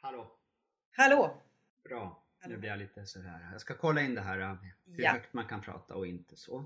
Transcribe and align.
Hallå! 0.00 0.26
Hallå! 0.96 1.42
Bra, 1.88 2.22
nu 2.46 2.56
blir 2.56 2.68
jag 2.70 2.78
lite 2.78 3.06
sådär. 3.06 3.48
Jag 3.52 3.60
ska 3.60 3.74
kolla 3.74 4.00
in 4.00 4.14
det 4.14 4.20
här 4.20 4.40
äh, 4.40 4.54
hur 4.86 5.02
Ja. 5.04 5.12
högt 5.12 5.32
man 5.32 5.44
kan 5.44 5.60
prata 5.60 5.94
och 5.94 6.06
inte 6.06 6.36
så. 6.36 6.64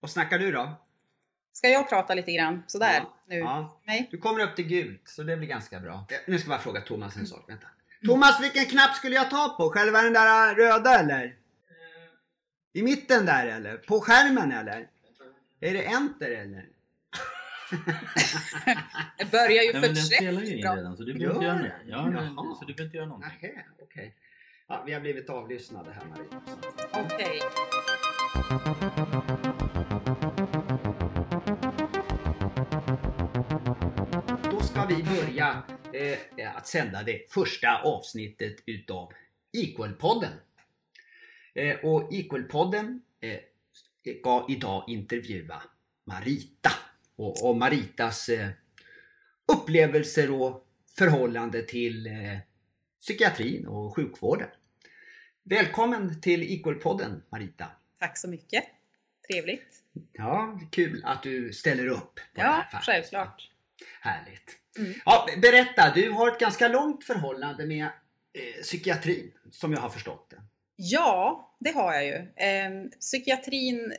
Vad 0.00 0.10
snackar 0.10 0.38
du 0.38 0.52
då? 0.52 0.72
Ska 1.52 1.68
jag 1.68 1.88
prata 1.88 2.14
lite 2.14 2.32
grann 2.32 2.62
sådär 2.66 2.94
Ja. 2.98 3.14
nu? 3.26 3.36
Ja. 3.38 3.80
Nej? 3.84 4.08
Du 4.10 4.18
kommer 4.18 4.40
upp 4.40 4.56
till 4.56 4.66
gult, 4.68 5.08
så 5.08 5.22
det 5.22 5.36
blir 5.36 5.48
ganska 5.48 5.80
bra. 5.80 5.94
Eh, 6.10 6.16
Nu 6.26 6.38
ska 6.38 6.50
jag 6.50 6.58
bara 6.58 6.62
fråga 6.62 6.80
Thomas 6.80 7.16
en 7.16 7.26
sak. 7.26 7.44
Vänta. 7.50 7.66
Thomas, 8.06 8.42
vilken 8.42 8.64
knapp 8.64 8.94
skulle 8.94 9.14
jag 9.14 9.30
ta 9.30 9.54
på? 9.58 9.70
Själva 9.70 10.02
den 10.02 10.12
där 10.12 10.54
röda 10.54 10.98
eller? 10.98 11.36
I 12.72 12.82
mitten 12.82 13.26
där 13.26 13.46
eller? 13.46 13.76
På 13.76 14.00
skärmen 14.00 14.52
eller? 14.52 14.88
Är 15.60 15.72
det 15.74 15.82
enter 15.84 16.30
eller? 16.30 16.68
Det 19.18 19.30
börjar 19.30 19.62
ju 19.62 19.72
in 20.54 20.60
bra. 20.60 20.76
redan 20.76 20.96
så 20.96 21.02
du 21.02 21.14
behöver 21.14 21.34
inte 21.34 21.46
Gör 21.46 21.58
göra. 21.58 21.72
Ja, 21.86 22.06
men, 22.10 22.34
Jaha. 22.36 22.54
så 22.54 22.64
du 22.64 22.74
behöver 22.74 22.84
inte 22.84 22.96
göra 22.96 23.06
någonting. 23.06 23.30
Nähä, 23.42 23.64
okej. 23.82 24.14
Ja, 24.68 24.82
vi 24.86 24.92
har 24.92 25.00
blivit 25.00 25.30
avlyssnade 25.30 25.90
här 25.92 26.04
Maria. 26.06 26.42
Okej. 26.92 27.40
Då 34.50 34.60
ska 34.60 34.86
vi 34.86 35.02
börja 35.02 35.62
eh, 35.92 36.56
att 36.56 36.66
sända 36.66 37.02
det 37.02 37.32
första 37.32 37.82
avsnittet 37.82 38.56
utav 38.66 39.12
Equal-podden. 39.56 40.32
Eh, 41.54 41.76
och 41.76 42.12
Equal-podden 42.12 43.00
eh, 43.20 43.38
ska 44.20 44.46
idag 44.48 44.84
intervjua 44.88 45.62
Marita. 46.04 46.70
Och, 47.16 47.48
och 47.48 47.56
Maritas 47.56 48.28
eh, 48.28 48.48
upplevelser 49.52 50.30
och 50.30 50.66
förhållande 50.98 51.62
till 51.62 52.06
eh, 52.06 52.38
psykiatrin 53.00 53.66
och 53.66 53.96
sjukvården. 53.96 54.48
Välkommen 55.42 56.20
till 56.20 56.42
Equal-podden 56.42 57.22
Marita. 57.30 57.66
Tack 57.98 58.18
så 58.18 58.28
mycket. 58.28 58.64
Trevligt. 59.28 59.82
Ja, 60.12 60.60
kul 60.70 61.02
att 61.04 61.22
du 61.22 61.52
ställer 61.52 61.86
upp. 61.86 62.14
På 62.14 62.20
det 62.34 62.42
här 62.42 62.68
Ja, 62.72 62.80
självklart. 62.82 63.50
Härligt. 64.00 64.58
Mm. 64.78 64.94
Ja, 65.04 65.26
berätta, 65.42 65.92
du 65.94 66.10
har 66.10 66.28
ett 66.32 66.40
ganska 66.40 66.68
långt 66.68 67.04
förhållande 67.04 67.66
med 67.66 67.84
eh, 67.84 68.62
psykiatrin 68.62 69.32
som 69.50 69.72
jag 69.72 69.80
har 69.80 69.88
förstått 69.88 70.30
det. 70.30 70.42
Ja, 70.76 71.50
det 71.58 71.70
har 71.70 71.94
jag 71.94 72.06
ju. 72.06 72.26
Ehm, 72.36 72.90
psykiatrin 72.90 73.94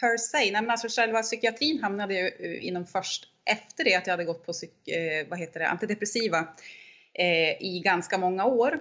per 0.00 0.16
se, 0.16 0.38
nej 0.38 0.52
men 0.52 0.70
alltså 0.70 0.88
själva 0.88 1.22
psykiatrin 1.22 1.82
hamnade 1.82 2.14
ju 2.14 2.26
eh, 2.26 2.66
inom 2.66 2.86
först 2.86 3.28
efter 3.44 3.84
det 3.84 3.94
att 3.94 4.06
jag 4.06 4.12
hade 4.12 4.24
gått 4.24 4.46
på 4.46 4.52
psyk, 4.52 4.88
eh, 4.88 5.26
vad 5.28 5.38
heter 5.38 5.60
det, 5.60 5.68
antidepressiva 5.68 6.48
eh, 7.14 7.62
i 7.62 7.82
ganska 7.84 8.18
många 8.18 8.44
år. 8.44 8.80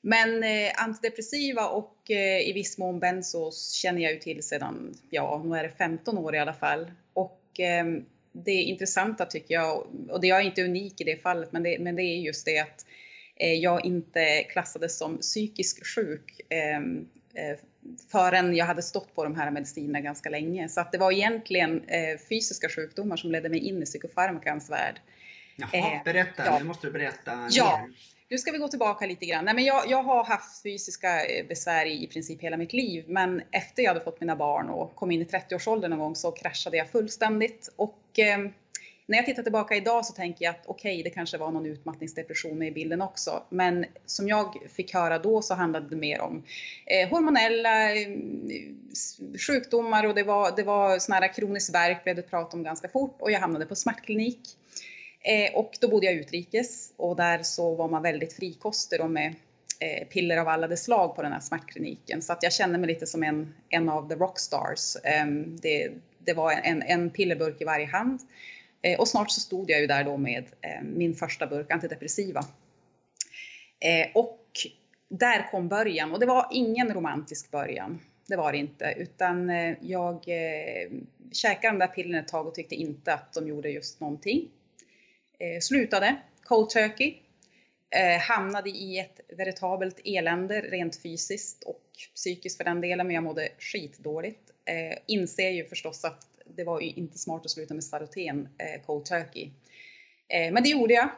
Men 0.00 0.42
eh, 0.42 0.70
antidepressiva 0.76 1.68
och 1.68 2.10
eh, 2.10 2.48
i 2.48 2.52
viss 2.52 2.78
mån 2.78 3.00
bensos 3.00 3.72
känner 3.72 4.02
jag 4.02 4.12
ju 4.12 4.18
till 4.18 4.42
sedan, 4.42 4.94
ja, 5.10 5.42
nu 5.44 5.56
är 5.56 5.62
det 5.62 5.70
15 5.78 6.18
år 6.18 6.34
i 6.34 6.38
alla 6.38 6.54
fall. 6.54 6.90
Och 7.12 7.40
ehm, 7.58 8.04
det 8.32 8.52
intressanta 8.52 9.26
tycker 9.26 9.54
jag, 9.54 9.86
och 10.10 10.20
det 10.20 10.26
jag 10.26 10.40
är 10.40 10.44
inte 10.44 10.64
unik 10.64 11.00
i 11.00 11.04
det 11.04 11.22
fallet, 11.22 11.52
men 11.52 11.62
det, 11.62 11.78
men 11.80 11.96
det 11.96 12.02
är 12.02 12.16
just 12.16 12.46
det 12.46 12.58
att 12.58 12.86
jag 13.46 13.84
inte 13.84 14.42
klassades 14.42 14.98
som 14.98 15.18
psykisk 15.18 15.86
sjuk 15.86 16.40
ehm, 16.48 17.08
eh, 17.34 17.58
förrän 18.12 18.56
jag 18.56 18.66
hade 18.66 18.82
stått 18.82 19.14
på 19.14 19.24
de 19.24 19.36
här 19.36 19.50
medicinerna 19.50 20.00
ganska 20.00 20.30
länge. 20.30 20.68
Så 20.68 20.80
att 20.80 20.92
det 20.92 20.98
var 20.98 21.12
egentligen 21.12 21.84
eh, 21.88 22.18
fysiska 22.28 22.68
sjukdomar 22.68 23.16
som 23.16 23.30
ledde 23.32 23.48
mig 23.48 23.58
in 23.68 23.82
i 23.82 23.86
psykofarmakans 23.86 24.70
värld. 24.70 25.00
Jaha, 25.56 25.70
Eh, 25.96 26.04
berätta, 26.04 26.42
ja. 26.46 26.58
nu 26.58 26.64
måste 26.64 26.86
du 26.86 26.92
berätta 26.92 27.48
Ja. 27.50 27.78
mer. 27.86 27.94
Nu 28.28 28.38
ska 28.38 28.52
vi 28.52 28.58
gå 28.58 28.68
tillbaka 28.68 29.06
lite 29.06 29.26
grann. 29.26 29.44
Nej, 29.44 29.54
men 29.54 29.64
jag, 29.64 29.82
jag 29.90 30.02
har 30.02 30.24
haft 30.24 30.62
fysiska 30.62 31.24
eh, 31.26 31.46
besvär 31.46 31.86
i, 31.86 32.04
i 32.04 32.06
princip 32.06 32.42
hela 32.42 32.56
mitt 32.56 32.72
liv, 32.72 33.04
men 33.08 33.42
efter 33.50 33.82
jag 33.82 33.90
hade 33.90 34.04
fått 34.04 34.20
mina 34.20 34.36
barn 34.36 34.68
och 34.68 34.94
kom 34.94 35.10
in 35.10 35.20
i 35.20 35.24
30-årsåldern 35.24 35.90
någon 35.90 35.98
gång 35.98 36.16
så 36.16 36.30
kraschade 36.32 36.76
jag 36.76 36.90
fullständigt. 36.90 37.72
Och 37.76 38.18
eh, 38.18 38.38
när 39.10 39.16
jag 39.16 39.26
tittar 39.26 39.42
tillbaka 39.42 39.76
idag 39.76 40.06
så 40.06 40.12
tänker 40.12 40.44
jag 40.44 40.50
att 40.50 40.66
okej, 40.66 41.02
det 41.02 41.10
kanske 41.10 41.38
var 41.38 41.50
någon 41.50 41.66
utmattningsdepression 41.66 42.58
med 42.58 42.68
i 42.68 42.70
bilden 42.70 43.02
också. 43.02 43.42
Men 43.48 43.86
som 44.06 44.28
jag 44.28 44.56
fick 44.76 44.94
höra 44.94 45.18
då 45.18 45.42
så 45.42 45.54
handlade 45.54 45.88
det 45.88 45.96
mer 45.96 46.20
om 46.20 46.42
eh, 46.86 47.08
hormonella 47.08 47.94
eh, 47.94 48.08
sjukdomar 49.46 50.06
och 50.06 50.14
det 50.14 50.22
var, 50.22 50.56
det 50.56 50.62
var 50.62 50.98
sån 50.98 51.12
här 51.12 51.34
kronisk 51.34 51.74
värk 51.74 52.04
blev 52.04 52.16
det 52.16 52.22
prat 52.22 52.54
om 52.54 52.62
ganska 52.62 52.88
fort 52.88 53.16
och 53.20 53.30
jag 53.30 53.40
hamnade 53.40 53.66
på 53.66 53.74
smärtklinik. 53.74 54.40
Eh, 55.20 55.54
och 55.54 55.72
då 55.80 55.88
bodde 55.88 56.06
jag 56.06 56.14
utrikes 56.14 56.92
och 56.96 57.16
där 57.16 57.42
så 57.42 57.74
var 57.74 57.88
man 57.88 58.02
väldigt 58.02 58.32
frikostig 58.32 59.00
och 59.00 59.10
med 59.10 59.34
eh, 59.78 60.08
piller 60.08 60.36
av 60.36 60.48
alla 60.48 60.68
de 60.68 60.76
slag 60.76 61.16
på 61.16 61.22
den 61.22 61.32
här 61.32 61.40
smärtkliniken. 61.40 62.22
Så 62.22 62.32
att 62.32 62.42
jag 62.42 62.52
kände 62.52 62.78
mig 62.78 62.88
lite 62.88 63.06
som 63.06 63.22
en, 63.22 63.54
en 63.68 63.88
av 63.88 64.08
the 64.08 64.14
rockstars. 64.14 64.96
Eh, 65.04 65.26
det, 65.62 65.90
det 66.18 66.32
var 66.32 66.52
en, 66.52 66.82
en 66.82 67.10
pillerburk 67.10 67.60
i 67.60 67.64
varje 67.64 67.86
hand. 67.86 68.20
Eh, 68.82 69.00
och 69.00 69.08
snart 69.08 69.30
så 69.30 69.40
stod 69.40 69.70
jag 69.70 69.80
ju 69.80 69.86
där 69.86 70.04
då 70.04 70.16
med 70.16 70.44
eh, 70.60 70.82
min 70.82 71.14
första 71.14 71.46
burk 71.46 71.70
antidepressiva. 71.70 72.44
Eh, 73.80 74.08
och 74.14 74.46
där 75.08 75.50
kom 75.50 75.68
början 75.68 76.12
och 76.12 76.20
det 76.20 76.26
var 76.26 76.48
ingen 76.50 76.94
romantisk 76.94 77.50
början. 77.50 78.00
Det 78.26 78.36
var 78.36 78.52
det 78.52 78.58
inte, 78.58 78.94
utan 78.96 79.48
jag 79.80 80.14
eh, 80.14 80.90
käkade 81.32 81.72
de 81.72 81.78
där 81.78 81.86
pillren 81.86 82.20
ett 82.20 82.28
tag 82.28 82.46
och 82.46 82.54
tyckte 82.54 82.74
inte 82.74 83.14
att 83.14 83.32
de 83.32 83.48
gjorde 83.48 83.70
just 83.70 84.00
någonting. 84.00 84.48
Slutade, 85.60 86.16
cold 86.44 86.70
turkey, 86.70 87.14
hamnade 88.20 88.70
i 88.70 88.98
ett 88.98 89.20
veritabelt 89.28 90.00
elände 90.04 90.60
rent 90.60 91.02
fysiskt 91.02 91.62
och 91.62 91.82
psykiskt 92.14 92.56
för 92.56 92.64
den 92.64 92.80
delen, 92.80 93.06
men 93.06 93.14
jag 93.14 93.24
mådde 93.24 93.48
skitdåligt. 93.58 94.50
Eh, 94.64 94.98
inser 95.06 95.50
ju 95.50 95.64
förstås 95.64 96.04
att 96.04 96.26
det 96.56 96.64
var 96.64 96.80
ju 96.80 96.90
inte 96.90 97.18
smart 97.18 97.44
att 97.44 97.50
sluta 97.50 97.74
med 97.74 97.84
Staroten, 97.84 98.48
eh, 98.58 98.86
cold 98.86 99.04
turkey. 99.04 99.50
Eh, 100.28 100.52
men 100.52 100.62
det 100.62 100.68
gjorde 100.68 100.94
jag. 100.94 101.08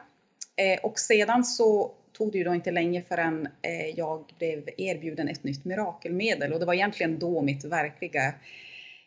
Eh, 0.55 0.79
och 0.83 0.99
sedan 0.99 1.43
så 1.43 1.91
tog 2.13 2.31
det 2.31 2.37
ju 2.37 2.43
då 2.43 2.53
inte 2.53 2.71
länge 2.71 3.01
förrän 3.01 3.47
eh, 3.61 3.89
jag 3.95 4.25
blev 4.37 4.69
erbjuden 4.77 5.29
ett 5.29 5.43
nytt 5.43 5.65
mirakelmedel 5.65 6.53
och 6.53 6.59
det 6.59 6.65
var 6.65 6.73
egentligen 6.73 7.19
då 7.19 7.41
mitt 7.41 7.63
verkliga 7.63 8.33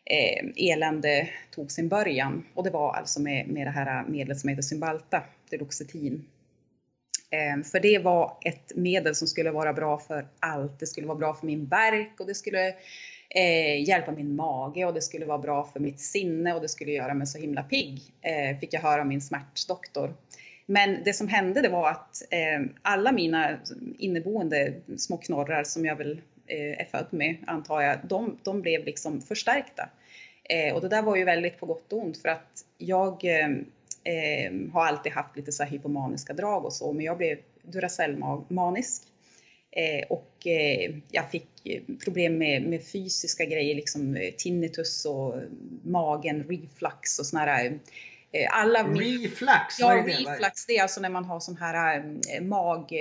eh, 0.05 0.45
elände 0.55 1.29
tog 1.51 1.71
sin 1.71 1.89
början. 1.89 2.45
Och 2.53 2.63
det 2.63 2.69
var 2.69 2.93
alltså 2.93 3.21
med, 3.21 3.47
med 3.47 3.67
det 3.67 3.71
här 3.71 4.03
medlet 4.07 4.39
som 4.39 4.49
heter 4.49 4.61
Cymbalta, 4.61 5.23
Deloxetin. 5.49 6.25
Eh, 7.29 7.63
för 7.63 7.79
det 7.79 7.99
var 7.99 8.37
ett 8.41 8.75
medel 8.75 9.15
som 9.15 9.27
skulle 9.27 9.51
vara 9.51 9.73
bra 9.73 9.99
för 9.99 10.27
allt. 10.39 10.79
Det 10.79 10.87
skulle 10.87 11.07
vara 11.07 11.17
bra 11.17 11.33
för 11.33 11.45
min 11.45 11.65
värk 11.65 12.19
och 12.19 12.27
det 12.27 12.35
skulle 12.35 12.73
eh, 13.29 13.83
hjälpa 13.87 14.11
min 14.11 14.35
mage 14.35 14.85
och 14.85 14.93
det 14.93 15.01
skulle 15.01 15.25
vara 15.25 15.37
bra 15.37 15.63
för 15.63 15.79
mitt 15.79 15.99
sinne 15.99 16.53
och 16.53 16.61
det 16.61 16.69
skulle 16.69 16.91
göra 16.91 17.13
mig 17.13 17.27
så 17.27 17.37
himla 17.37 17.63
pigg, 17.63 18.01
eh, 18.21 18.59
fick 18.59 18.73
jag 18.73 18.81
höra 18.81 19.01
av 19.01 19.07
min 19.07 19.21
smärtdoktor. 19.21 20.13
Men 20.65 21.03
det 21.03 21.13
som 21.13 21.27
hände 21.27 21.61
det 21.61 21.69
var 21.69 21.89
att 21.89 22.23
eh, 22.31 22.69
alla 22.81 23.11
mina 23.11 23.57
inneboende 23.97 24.73
små 24.97 25.17
knorrar 25.17 25.63
som 25.63 25.85
jag 25.85 25.95
väl 25.95 26.21
eh, 26.47 26.81
är 26.81 26.87
född 26.91 27.07
med, 27.09 27.35
antar 27.47 27.81
jag, 27.81 27.97
de, 28.03 28.37
de 28.43 28.61
blev 28.61 28.85
liksom 28.85 29.21
förstärkta. 29.21 29.89
Eh, 30.49 30.75
och 30.75 30.81
det 30.81 30.89
där 30.89 31.01
var 31.01 31.15
ju 31.15 31.23
väldigt 31.23 31.59
på 31.59 31.65
gott 31.65 31.93
och 31.93 31.99
ont 31.99 32.21
för 32.21 32.29
att 32.29 32.65
jag 32.77 33.25
eh, 33.25 33.49
eh, 34.03 34.53
har 34.73 34.85
alltid 34.85 35.11
haft 35.11 35.35
lite 35.35 35.51
så 35.51 35.63
här 35.63 35.69
hypomaniska 35.69 36.33
drag 36.33 36.65
och 36.65 36.73
så, 36.73 36.93
men 36.93 37.05
jag 37.05 37.17
blev 37.17 37.37
Duracell-manisk. 37.61 39.03
Eh, 39.71 40.05
och 40.09 40.47
eh, 40.47 40.95
jag 41.11 41.31
fick 41.31 41.47
problem 42.03 42.37
med, 42.37 42.63
med 42.63 42.87
fysiska 42.87 43.45
grejer, 43.45 43.75
liksom 43.75 44.15
eh, 44.15 44.33
tinnitus 44.37 45.05
och 45.05 45.35
magen, 45.83 46.43
reflux 46.43 47.19
och 47.19 47.25
såna 47.25 47.41
här 47.41 47.79
alla 48.49 48.83
Reflux, 48.83 49.79
Ja, 49.79 50.03
reflux 50.07 50.65
det 50.65 50.77
är 50.77 50.81
alltså 50.81 51.01
när 51.01 51.09
man 51.09 51.25
har 51.25 51.39
sån 51.39 51.57
här 51.57 52.03
mag, 52.41 52.91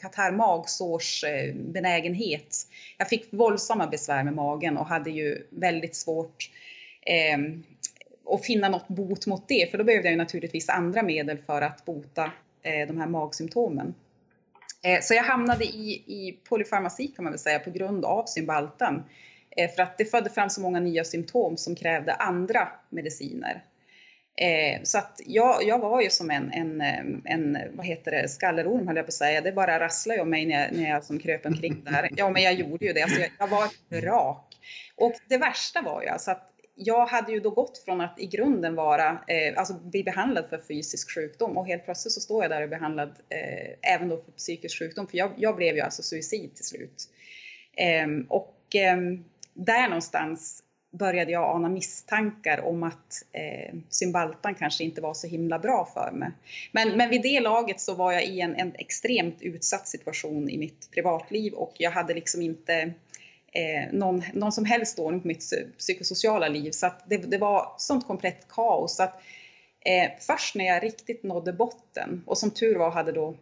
katarr, 0.00 0.32
magsårs 0.32 1.24
eh, 1.24 1.54
benägenhet. 1.54 2.56
Jag 2.98 3.08
fick 3.08 3.32
våldsamma 3.32 3.86
besvär 3.86 4.24
med 4.24 4.34
magen 4.34 4.76
och 4.76 4.86
hade 4.86 5.10
ju 5.10 5.46
väldigt 5.50 5.96
svårt 5.96 6.50
eh, 7.02 7.38
att 8.34 8.46
finna 8.46 8.68
något 8.68 8.88
bot 8.88 9.26
mot 9.26 9.48
det, 9.48 9.70
för 9.70 9.78
då 9.78 9.84
behövde 9.84 10.08
jag 10.08 10.18
naturligtvis 10.18 10.68
andra 10.68 11.02
medel 11.02 11.38
för 11.46 11.62
att 11.62 11.84
bota 11.84 12.30
eh, 12.62 12.86
de 12.88 12.98
här 12.98 13.06
magsymptomen. 13.06 13.94
Eh, 14.86 15.00
så 15.00 15.14
jag 15.14 15.22
hamnade 15.22 15.64
i, 15.64 16.04
i 16.06 16.38
polyfarmaci 16.48 17.06
kan 17.06 17.24
man 17.24 17.32
väl 17.32 17.38
säga 17.38 17.58
på 17.58 17.70
grund 17.70 18.04
av 18.04 18.24
cymbalten 18.26 19.02
eh, 19.56 19.70
för 19.70 19.82
att 19.82 19.98
det 19.98 20.04
födde 20.04 20.30
fram 20.30 20.50
så 20.50 20.60
många 20.60 20.80
nya 20.80 21.04
symptom 21.04 21.56
som 21.56 21.74
krävde 21.74 22.14
andra 22.14 22.68
mediciner. 22.90 23.62
Eh, 24.36 24.82
så 24.82 24.98
att 24.98 25.20
jag, 25.26 25.64
jag 25.64 25.78
var 25.78 26.02
ju 26.02 26.10
som 26.10 26.30
en, 26.30 26.52
en, 26.52 26.80
en, 27.24 27.58
vad 27.72 27.86
heter 27.86 28.10
det, 28.10 28.28
skallerorm 28.28 28.86
höll 28.86 28.96
jag 28.96 29.06
på 29.06 29.10
att 29.10 29.14
säga. 29.14 29.40
Det 29.40 29.52
bara 29.52 29.80
rasslade 29.80 30.20
om 30.20 30.30
mig 30.30 30.46
när 30.46 30.60
jag, 30.60 30.72
när 30.72 30.90
jag 30.90 31.04
som 31.04 31.18
kröp 31.18 31.46
omkring 31.46 31.84
där. 31.84 32.10
Ja, 32.16 32.30
men 32.30 32.42
jag 32.42 32.54
gjorde 32.54 32.86
ju 32.86 32.92
det. 32.92 33.02
Alltså 33.02 33.20
jag, 33.20 33.30
jag 33.38 33.48
var 33.48 34.00
rak. 34.00 34.56
Och 34.96 35.14
det 35.28 35.38
värsta 35.38 35.82
var 35.82 36.02
ju 36.02 36.08
alltså 36.08 36.30
att 36.30 36.55
jag 36.78 37.06
hade 37.06 37.32
ju 37.32 37.40
då 37.40 37.50
gått 37.50 37.78
från 37.78 38.00
att 38.00 38.20
i 38.20 38.26
grunden 38.26 38.74
vara, 38.74 39.10
eh, 39.10 39.58
alltså 39.58 39.74
bli 39.74 40.04
behandlad 40.04 40.46
för 40.50 40.58
fysisk 40.58 41.14
sjukdom 41.14 41.56
och 41.56 41.66
helt 41.66 41.84
plötsligt 41.84 42.12
så 42.12 42.20
står 42.20 42.44
jag 42.44 42.50
där 42.50 42.56
och 42.56 42.62
är 42.62 42.68
behandlad 42.68 43.08
eh, 43.28 43.94
även 43.94 44.08
då 44.08 44.16
för 44.16 44.32
psykisk 44.32 44.78
sjukdom. 44.78 45.06
För 45.06 45.18
jag, 45.18 45.30
jag 45.36 45.56
blev 45.56 45.74
ju 45.74 45.80
alltså 45.80 46.02
suicid 46.02 46.54
till 46.54 46.64
slut. 46.64 47.08
Eh, 47.76 48.06
och 48.28 48.56
ehm, 48.74 49.24
där 49.54 49.88
någonstans 49.88 50.62
började 50.98 51.32
jag 51.32 51.56
ana 51.56 51.68
misstankar 51.68 52.60
om 52.60 52.82
att 52.82 53.22
eh, 53.32 53.74
Zymbaltan 53.88 54.54
kanske 54.54 54.84
inte 54.84 55.00
var 55.00 55.14
så 55.14 55.26
himla 55.26 55.58
bra 55.58 55.88
för 55.94 56.10
mig. 56.10 56.30
Men, 56.72 56.96
men 56.96 57.10
vid 57.10 57.22
det 57.22 57.40
laget 57.40 57.80
så 57.80 57.94
var 57.94 58.12
jag 58.12 58.24
i 58.24 58.40
en, 58.40 58.54
en 58.54 58.72
extremt 58.74 59.42
utsatt 59.42 59.88
situation 59.88 60.50
i 60.50 60.58
mitt 60.58 60.90
privatliv 60.90 61.52
och 61.52 61.74
jag 61.78 61.90
hade 61.90 62.14
liksom 62.14 62.42
inte 62.42 62.92
eh, 63.56 63.92
någon, 63.92 64.22
någon 64.32 64.52
som 64.52 64.64
helst 64.64 64.98
ordning 64.98 65.20
på 65.20 65.28
mitt 65.28 65.52
psykosociala 65.78 66.48
liv. 66.48 66.70
Så 66.70 66.86
att 66.86 67.02
det, 67.08 67.16
det 67.16 67.38
var 67.38 67.74
sånt 67.78 68.06
komplett 68.06 68.48
kaos. 68.48 68.96
Så 68.96 69.02
att, 69.02 69.14
eh, 69.80 70.10
först 70.20 70.54
när 70.54 70.64
jag 70.64 70.82
riktigt 70.82 71.22
nådde 71.22 71.52
botten 71.52 72.22
och 72.26 72.38
som 72.38 72.50
tur 72.50 72.76
var 72.76 72.90
hade 72.90 73.12
då 73.12 73.34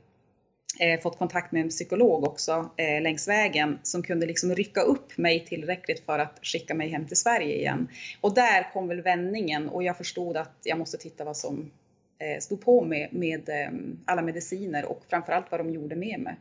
eh, 0.80 1.00
fått 1.00 1.18
kontakt 1.18 1.52
med 1.52 1.62
en 1.62 1.68
psykolog 1.68 2.24
också 2.24 2.70
eh, 2.76 3.02
längs 3.02 3.28
vägen 3.28 3.78
som 3.82 4.02
kunde 4.02 4.26
liksom 4.26 4.54
rycka 4.54 4.80
upp 4.80 5.18
mig 5.18 5.44
tillräckligt 5.46 6.06
för 6.06 6.18
att 6.18 6.38
skicka 6.42 6.74
mig 6.74 6.88
hem 6.88 7.06
till 7.06 7.16
Sverige 7.16 7.56
igen. 7.56 7.88
Och 8.20 8.34
där 8.34 8.72
kom 8.72 8.88
väl 8.88 9.02
vändningen 9.02 9.68
och 9.68 9.82
jag 9.82 9.96
förstod 9.96 10.36
att 10.36 10.58
jag 10.62 10.78
måste 10.78 10.96
titta 10.96 11.24
vad 11.24 11.36
som 11.36 11.70
eh, 12.18 12.40
stod 12.40 12.60
på 12.60 12.84
med, 12.84 13.08
med 13.12 13.48
eh, 13.48 13.68
alla 14.04 14.22
mediciner 14.22 14.84
och 14.84 15.02
framförallt 15.08 15.50
vad 15.50 15.60
de 15.60 15.70
gjorde 15.70 15.96
med 15.96 16.20
mig. 16.20 16.36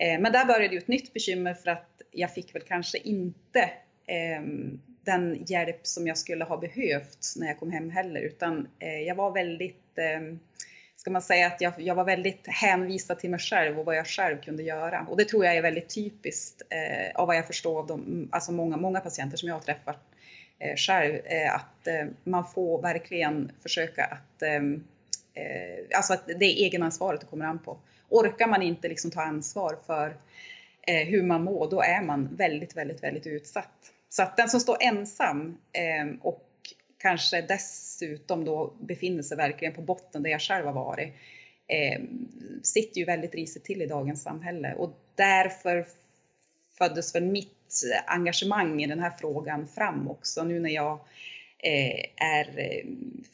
Eh, 0.00 0.20
men 0.20 0.32
där 0.32 0.44
började 0.44 0.74
ju 0.74 0.78
ett 0.78 0.88
nytt 0.88 1.12
bekymmer 1.12 1.54
för 1.54 1.70
att 1.70 2.02
jag 2.10 2.34
fick 2.34 2.54
väl 2.54 2.62
kanske 2.62 2.98
inte 2.98 3.70
ehm, 4.06 4.80
den 5.04 5.44
hjälp 5.46 5.86
som 5.86 6.06
jag 6.06 6.18
skulle 6.18 6.44
ha 6.44 6.56
behövt 6.56 7.34
när 7.36 7.46
jag 7.46 7.58
kom 7.58 7.70
hem 7.72 7.90
heller 7.90 8.20
utan 8.20 8.68
eh, 8.78 9.00
jag 9.00 9.14
var 9.14 9.30
väldigt 9.30 9.98
ehm, 9.98 10.40
ska 10.96 11.10
man 11.10 11.22
säga 11.22 11.46
att 11.46 11.60
jag, 11.60 11.72
jag, 11.78 11.94
var 11.94 12.04
väldigt 12.04 12.46
hänvisad 12.46 13.18
till 13.18 13.30
mig 13.30 13.40
själv 13.40 13.78
och 13.78 13.84
vad 13.84 13.96
jag 13.96 14.06
själv 14.06 14.40
kunde 14.40 14.62
göra. 14.62 15.06
Och 15.10 15.16
det 15.16 15.24
tror 15.24 15.44
jag 15.44 15.56
är 15.56 15.62
väldigt 15.62 15.94
typiskt 15.94 16.62
eh, 16.70 17.20
av 17.20 17.26
vad 17.26 17.36
jag 17.36 17.46
förstår 17.46 17.78
av 17.78 17.86
de, 17.86 18.28
alltså 18.32 18.52
många, 18.52 18.76
många 18.76 19.00
patienter 19.00 19.36
som 19.36 19.48
jag 19.48 19.56
har 19.56 19.62
träffat 19.62 20.00
eh, 20.58 20.76
själv, 20.76 21.14
eh, 21.14 21.54
att 21.54 21.86
eh, 21.86 22.06
man 22.24 22.46
får 22.46 22.82
verkligen 22.82 23.52
försöka 23.62 24.04
att, 24.04 24.42
ehm, 24.42 24.84
eh, 25.34 25.96
alltså 25.96 26.12
att 26.12 26.26
det 26.26 26.44
är 26.44 26.64
egenansvaret 26.64 27.20
det 27.20 27.26
kommer 27.26 27.44
an 27.44 27.58
på. 27.58 27.78
Orkar 28.10 28.48
man 28.48 28.62
inte 28.62 28.88
liksom 28.88 29.10
ta 29.10 29.22
ansvar 29.22 29.76
för 29.86 30.16
eh, 30.82 31.08
hur 31.08 31.22
man 31.22 31.44
mår, 31.44 31.70
då 31.70 31.82
är 31.82 32.02
man 32.02 32.36
väldigt, 32.36 32.76
väldigt, 32.76 33.02
väldigt 33.02 33.26
utsatt. 33.26 33.92
Så 34.08 34.22
att 34.22 34.36
den 34.36 34.48
som 34.48 34.60
står 34.60 34.76
ensam 34.80 35.58
eh, 35.72 36.16
och 36.20 36.46
kanske 36.98 37.42
dessutom 37.42 38.44
då 38.44 38.74
befinner 38.80 39.22
sig 39.22 39.36
verkligen 39.36 39.74
på 39.74 39.82
botten 39.82 40.22
där 40.22 40.30
jag 40.30 40.40
själv 40.40 40.66
har 40.66 40.72
varit, 40.72 41.14
eh, 41.66 42.00
sitter 42.62 42.98
ju 42.98 43.04
väldigt 43.04 43.34
risigt 43.34 43.64
till 43.64 43.82
i 43.82 43.86
dagens 43.86 44.22
samhälle 44.22 44.74
och 44.74 44.98
därför 45.14 45.86
föddes 46.78 47.14
väl 47.14 47.24
mitt 47.24 47.82
engagemang 48.06 48.82
i 48.82 48.86
den 48.86 49.00
här 49.00 49.12
frågan 49.20 49.68
fram 49.68 50.08
också 50.08 50.44
nu 50.44 50.60
när 50.60 50.70
jag 50.70 50.92
eh, 50.92 51.00
Eh, 51.62 52.04
är 52.16 52.58
eh, 52.58 52.84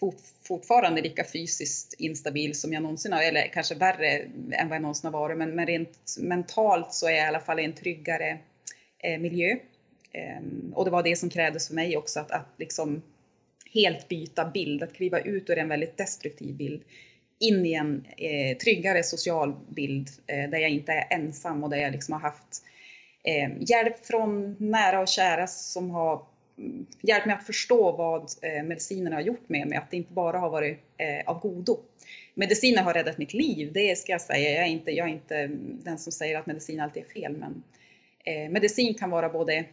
fort, 0.01 0.21
fortfarande 0.43 1.03
lika 1.03 1.25
fysiskt 1.25 1.95
instabil 1.99 2.55
som 2.55 2.73
jag 2.73 2.83
någonsin 2.83 3.13
har, 3.13 3.23
eller 3.23 3.49
kanske 3.49 3.75
värre 3.75 4.09
än 4.53 4.69
vad 4.69 4.77
jag 4.77 4.83
någonsin 4.83 5.13
har 5.13 5.21
varit, 5.21 5.39
men, 5.39 5.51
men 5.51 5.67
rent 5.67 6.17
mentalt 6.19 6.95
så 6.95 7.07
är 7.07 7.11
jag 7.11 7.25
i 7.25 7.29
alla 7.29 7.41
fall 7.41 7.61
i 7.61 7.65
en 7.65 7.73
tryggare 7.73 8.39
eh, 8.99 9.19
miljö. 9.19 9.57
Ehm, 10.13 10.73
och 10.75 10.85
det 10.85 10.91
var 10.91 11.03
det 11.03 11.17
som 11.17 11.31
krävdes 11.31 11.69
för 11.69 11.75
mig 11.75 11.97
också, 11.97 12.21
att, 12.21 12.31
att 12.31 12.55
liksom 12.57 13.03
helt 13.75 14.09
byta 14.09 14.51
bild, 14.51 14.83
att 14.83 14.95
kliva 14.95 15.21
ut 15.21 15.51
ur 15.51 15.59
en 15.59 15.69
väldigt 15.69 15.97
destruktiv 15.97 16.55
bild 16.55 16.83
in 17.39 17.67
i 17.67 17.73
en 17.73 18.07
eh, 18.17 18.57
tryggare 18.57 19.03
social 19.03 19.55
bild 19.69 20.09
eh, 20.27 20.51
där 20.51 20.59
jag 20.59 20.71
inte 20.71 20.93
är 20.93 21.07
ensam 21.11 21.65
och 21.65 21.71
där 21.71 21.77
jag 21.77 21.93
liksom 21.93 22.13
har 22.13 22.21
haft 22.21 22.63
eh, 23.25 23.51
hjälp 23.61 24.07
från 24.07 24.57
nära 24.59 25.01
och 25.01 25.09
kära 25.09 25.47
som 25.47 25.91
har 25.91 26.23
hjälpt 27.03 27.27
mig 27.27 27.35
att 27.35 27.47
förstå 27.47 27.93
vad 27.93 28.31
eh, 28.43 28.63
medicinerna 28.63 29.17
har 29.17 29.23
gjort 29.23 29.49
med 29.49 29.69
mig, 29.69 29.79
att 29.79 29.91
det 29.91 29.97
inte 29.97 30.13
bara 30.13 30.39
har 30.39 30.51
varit 30.51 30.79
eh, 30.97 31.29
av 31.31 31.41
godo. 31.41 31.79
Mediciner 32.35 32.83
har 32.83 32.95
räddat 32.95 33.19
mitt 33.19 33.35
liv, 33.35 33.73
det 33.73 33.99
ska 33.99 34.13
jag 34.13 34.21
säga. 34.21 34.51
Jag 34.51 34.65
är 34.65 34.71
inte, 34.71 34.91
jag 34.91 35.09
är 35.09 35.13
inte 35.13 35.47
den 35.85 35.99
som 35.99 36.13
säger 36.13 36.39
att 36.39 36.47
medicin 36.47 36.81
alltid 36.81 37.03
är 37.03 37.09
fel, 37.21 37.37
men 37.37 37.63
eh, 38.25 38.51
medicin 38.51 38.95
kan 38.95 39.11
vara 39.11 39.29
både 39.29 39.65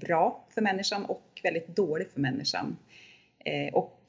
bra 0.00 0.44
för 0.54 0.60
människan 0.60 1.04
och 1.04 1.40
väldigt 1.42 1.66
dålig 1.68 2.10
för 2.10 2.20
människan. 2.20 2.76
Och 3.72 4.02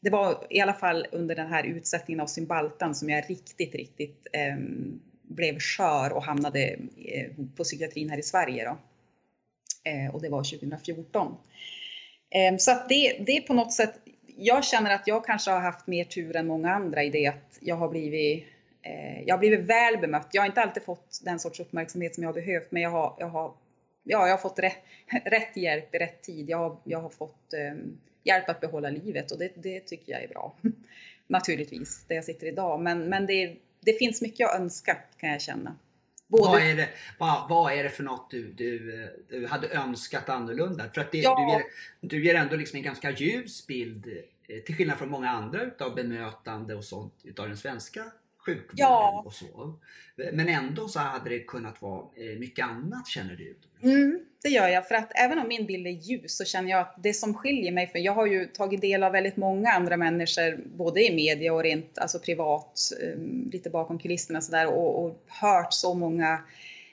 det 0.00 0.10
var 0.10 0.46
i 0.50 0.60
alla 0.60 0.72
fall 0.72 1.06
under 1.12 1.34
den 1.34 1.46
här 1.46 1.64
utsättningen 1.64 2.20
av 2.20 2.26
Symbaltan 2.26 2.94
som 2.94 3.10
jag 3.10 3.30
riktigt, 3.30 3.74
riktigt 3.74 4.26
ehm, 4.32 5.00
blev 5.22 5.58
skör 5.58 6.12
och 6.12 6.22
hamnade 6.22 6.76
på 7.56 7.64
psykiatrin 7.64 8.10
här 8.10 8.18
i 8.18 8.22
Sverige. 8.22 8.64
Då. 8.64 8.76
Eh, 9.86 10.14
och 10.14 10.22
det 10.22 10.28
var 10.28 10.44
2014. 10.44 11.36
Ehm, 12.30 12.58
så 12.58 12.70
att 12.70 12.88
det, 12.88 13.18
det 13.26 13.36
är 13.36 13.40
på 13.40 13.54
något 13.54 13.72
sätt, 13.72 13.94
jag 14.26 14.64
känner 14.64 14.94
att 14.94 15.06
jag 15.06 15.24
kanske 15.24 15.50
har 15.50 15.60
haft 15.60 15.86
mer 15.86 16.04
tur 16.04 16.36
än 16.36 16.46
många 16.46 16.74
andra 16.74 17.02
i 17.02 17.10
det 17.10 17.26
att 17.26 17.58
jag 17.60 17.76
har 17.76 17.88
blivit 17.88 18.44
eh, 18.82 19.22
jag 19.22 19.34
har 19.34 19.38
blivit 19.38 19.60
väl 19.60 19.98
bemött. 19.98 20.28
Jag 20.32 20.42
har 20.42 20.46
inte 20.46 20.62
alltid 20.62 20.82
fått 20.82 21.20
den 21.24 21.38
sorts 21.38 21.60
uppmärksamhet 21.60 22.14
som 22.14 22.22
jag 22.22 22.28
har 22.28 22.34
behövt, 22.34 22.72
men 22.72 22.82
jag 22.82 22.90
har, 22.90 23.16
jag 23.18 23.28
har, 23.28 23.52
ja, 24.04 24.26
jag 24.26 24.32
har 24.32 24.38
fått 24.38 24.58
rätt, 24.58 24.78
rätt 25.24 25.56
hjälp 25.56 25.94
i 25.94 25.98
rätt 25.98 26.22
tid. 26.22 26.50
Jag 26.50 26.58
har, 26.58 26.76
jag 26.84 27.00
har 27.00 27.10
fått 27.10 27.54
um, 27.72 27.98
hjälp 28.24 28.48
att 28.48 28.60
behålla 28.60 28.90
livet 28.90 29.30
och 29.30 29.38
det, 29.38 29.50
det 29.54 29.80
tycker 29.80 30.12
jag 30.12 30.22
är 30.22 30.28
bra. 30.28 30.54
Naturligtvis, 31.26 32.04
där 32.08 32.14
jag 32.14 32.24
sitter 32.24 32.46
idag. 32.46 32.80
Men, 32.80 33.08
men 33.08 33.26
det, 33.26 33.56
det 33.80 33.92
finns 33.92 34.22
mycket 34.22 34.48
att 34.48 34.60
önska 34.60 34.96
kan 35.16 35.30
jag 35.30 35.40
känna. 35.40 35.76
Både... 36.28 36.50
Vad, 36.50 36.62
är 36.62 36.76
det, 36.76 36.88
vad, 37.18 37.48
vad 37.48 37.72
är 37.72 37.82
det 37.82 37.90
för 37.90 38.02
något 38.02 38.30
du, 38.30 38.52
du, 38.52 39.08
du 39.28 39.46
hade 39.46 39.68
önskat 39.68 40.28
annorlunda? 40.28 40.84
För 40.94 41.00
att 41.00 41.12
det, 41.12 41.18
ja. 41.18 41.36
du, 41.36 41.52
ger, 41.52 41.62
du 42.00 42.26
ger 42.26 42.34
ändå 42.34 42.56
liksom 42.56 42.76
en 42.76 42.82
ganska 42.82 43.10
ljus 43.10 43.66
bild 43.66 44.06
eh, 44.48 44.58
till 44.58 44.74
skillnad 44.74 44.98
från 44.98 45.10
många 45.10 45.30
andra 45.30 45.62
utav 45.62 45.94
bemötande 45.94 46.74
och 46.74 46.84
sånt 46.84 47.14
utav 47.22 47.48
den 47.48 47.56
svenska 47.56 48.04
sjukvården 48.46 48.76
ja. 48.76 49.22
och 49.26 49.32
så. 49.32 49.74
Men 50.32 50.48
ändå 50.48 50.88
så 50.88 50.98
hade 50.98 51.30
det 51.30 51.38
kunnat 51.38 51.82
vara 51.82 52.00
eh, 52.00 52.38
mycket 52.38 52.64
annat 52.66 53.08
känner 53.08 53.36
du? 53.36 53.56
Mm, 53.82 54.20
det 54.42 54.48
gör 54.48 54.68
jag, 54.68 54.88
för 54.88 54.94
att 54.94 55.12
även 55.14 55.38
om 55.38 55.48
min 55.48 55.66
bild 55.66 55.86
är 55.86 55.90
ljus 55.90 56.36
så 56.36 56.44
känner 56.44 56.70
jag 56.70 56.80
att 56.80 56.94
det 56.98 57.14
som 57.14 57.34
skiljer 57.34 57.72
mig, 57.72 57.86
för 57.86 57.98
jag 57.98 58.12
har 58.12 58.26
ju 58.26 58.46
tagit 58.46 58.80
del 58.80 59.02
av 59.02 59.12
väldigt 59.12 59.36
många 59.36 59.70
andra 59.70 59.96
människor, 59.96 60.60
både 60.76 61.04
i 61.04 61.14
media 61.14 61.54
och 61.54 61.62
rent 61.62 61.98
alltså 61.98 62.18
privat, 62.18 62.80
eh, 63.02 63.20
lite 63.52 63.70
bakom 63.70 63.98
kulisserna 63.98 64.40
sådär 64.40 64.66
och, 64.66 65.04
och 65.04 65.24
hört 65.26 65.72
så 65.72 65.94
många 65.94 66.40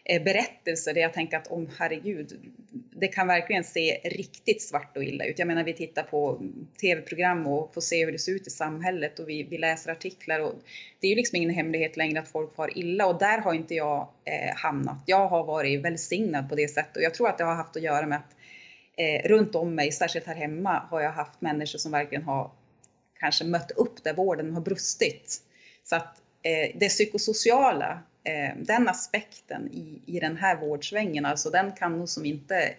Eh, 0.06 0.24
berättelser 0.24 0.94
där 0.94 1.02
jag 1.02 1.14
tänker 1.14 1.38
att 1.38 1.48
om 1.48 1.70
herregud, 1.80 2.54
det 2.92 3.08
kan 3.08 3.28
verkligen 3.28 3.64
se 3.64 4.00
riktigt 4.04 4.62
svart 4.62 4.98
och 4.98 5.04
illa 5.04 5.26
ut. 5.26 5.40
Jag 5.40 5.48
menar 5.48 5.64
vi 5.64 5.74
tittar 5.74 6.04
på 6.04 6.42
tv-program 6.82 7.48
och 7.48 7.74
får 7.74 7.82
se 7.82 8.06
hur 8.06 8.12
det 8.12 8.20
ser 8.20 8.32
ut 8.32 8.48
i 8.48 8.50
samhället 8.50 9.20
och 9.20 9.30
vi, 9.30 9.44
vi 9.44 9.58
läser 9.58 9.92
artiklar 9.92 10.40
och 10.40 10.54
det 11.00 11.08
är 11.08 11.10
ju 11.10 11.16
liksom 11.16 11.36
ingen 11.36 11.50
hemlighet 11.50 11.98
längre 11.98 12.20
att 12.20 12.28
folk 12.28 12.56
far 12.56 12.78
illa 12.78 13.08
och 13.08 13.20
där 13.20 13.38
har 13.38 13.54
inte 13.54 13.76
jag 13.76 14.10
eh, 14.26 14.56
hamnat. 14.56 15.04
Jag 15.06 15.28
har 15.28 15.44
varit 15.44 15.82
välsignad 15.82 16.50
på 16.50 16.56
det 16.56 16.68
sättet 16.68 16.98
och 16.98 17.04
jag 17.04 17.14
tror 17.14 17.30
att 17.30 17.38
det 17.38 17.44
har 17.44 17.56
haft 17.56 17.76
att 17.76 17.84
göra 17.84 18.06
med 18.06 18.18
att 18.18 18.36
eh, 18.98 19.30
runt 19.30 19.56
om 19.56 19.76
mig, 19.76 19.92
särskilt 19.92 20.28
här 20.28 20.36
hemma, 20.36 20.88
har 20.90 21.02
jag 21.02 21.12
haft 21.12 21.42
människor 21.42 21.80
som 21.80 21.92
verkligen 21.92 22.24
har 22.24 22.52
kanske 23.20 23.46
mött 23.46 23.72
upp 23.72 24.04
där 24.04 24.14
vården 24.14 24.54
har 24.54 24.62
brustit. 24.62 25.42
Så 25.84 25.96
att 25.96 26.23
det 26.76 26.90
psykosociala 26.90 28.00
eh, 28.24 28.58
den 28.58 28.90
aspekten 28.90 29.70
i, 29.72 30.02
i 30.06 30.20
den 30.20 30.38
här 30.38 30.56
vårdsvängen, 30.56 31.26
alltså 31.26 31.50
den 31.50 31.72
kan 31.72 31.98
nog 31.98 32.10
som 32.10 32.26
inte 32.26 32.74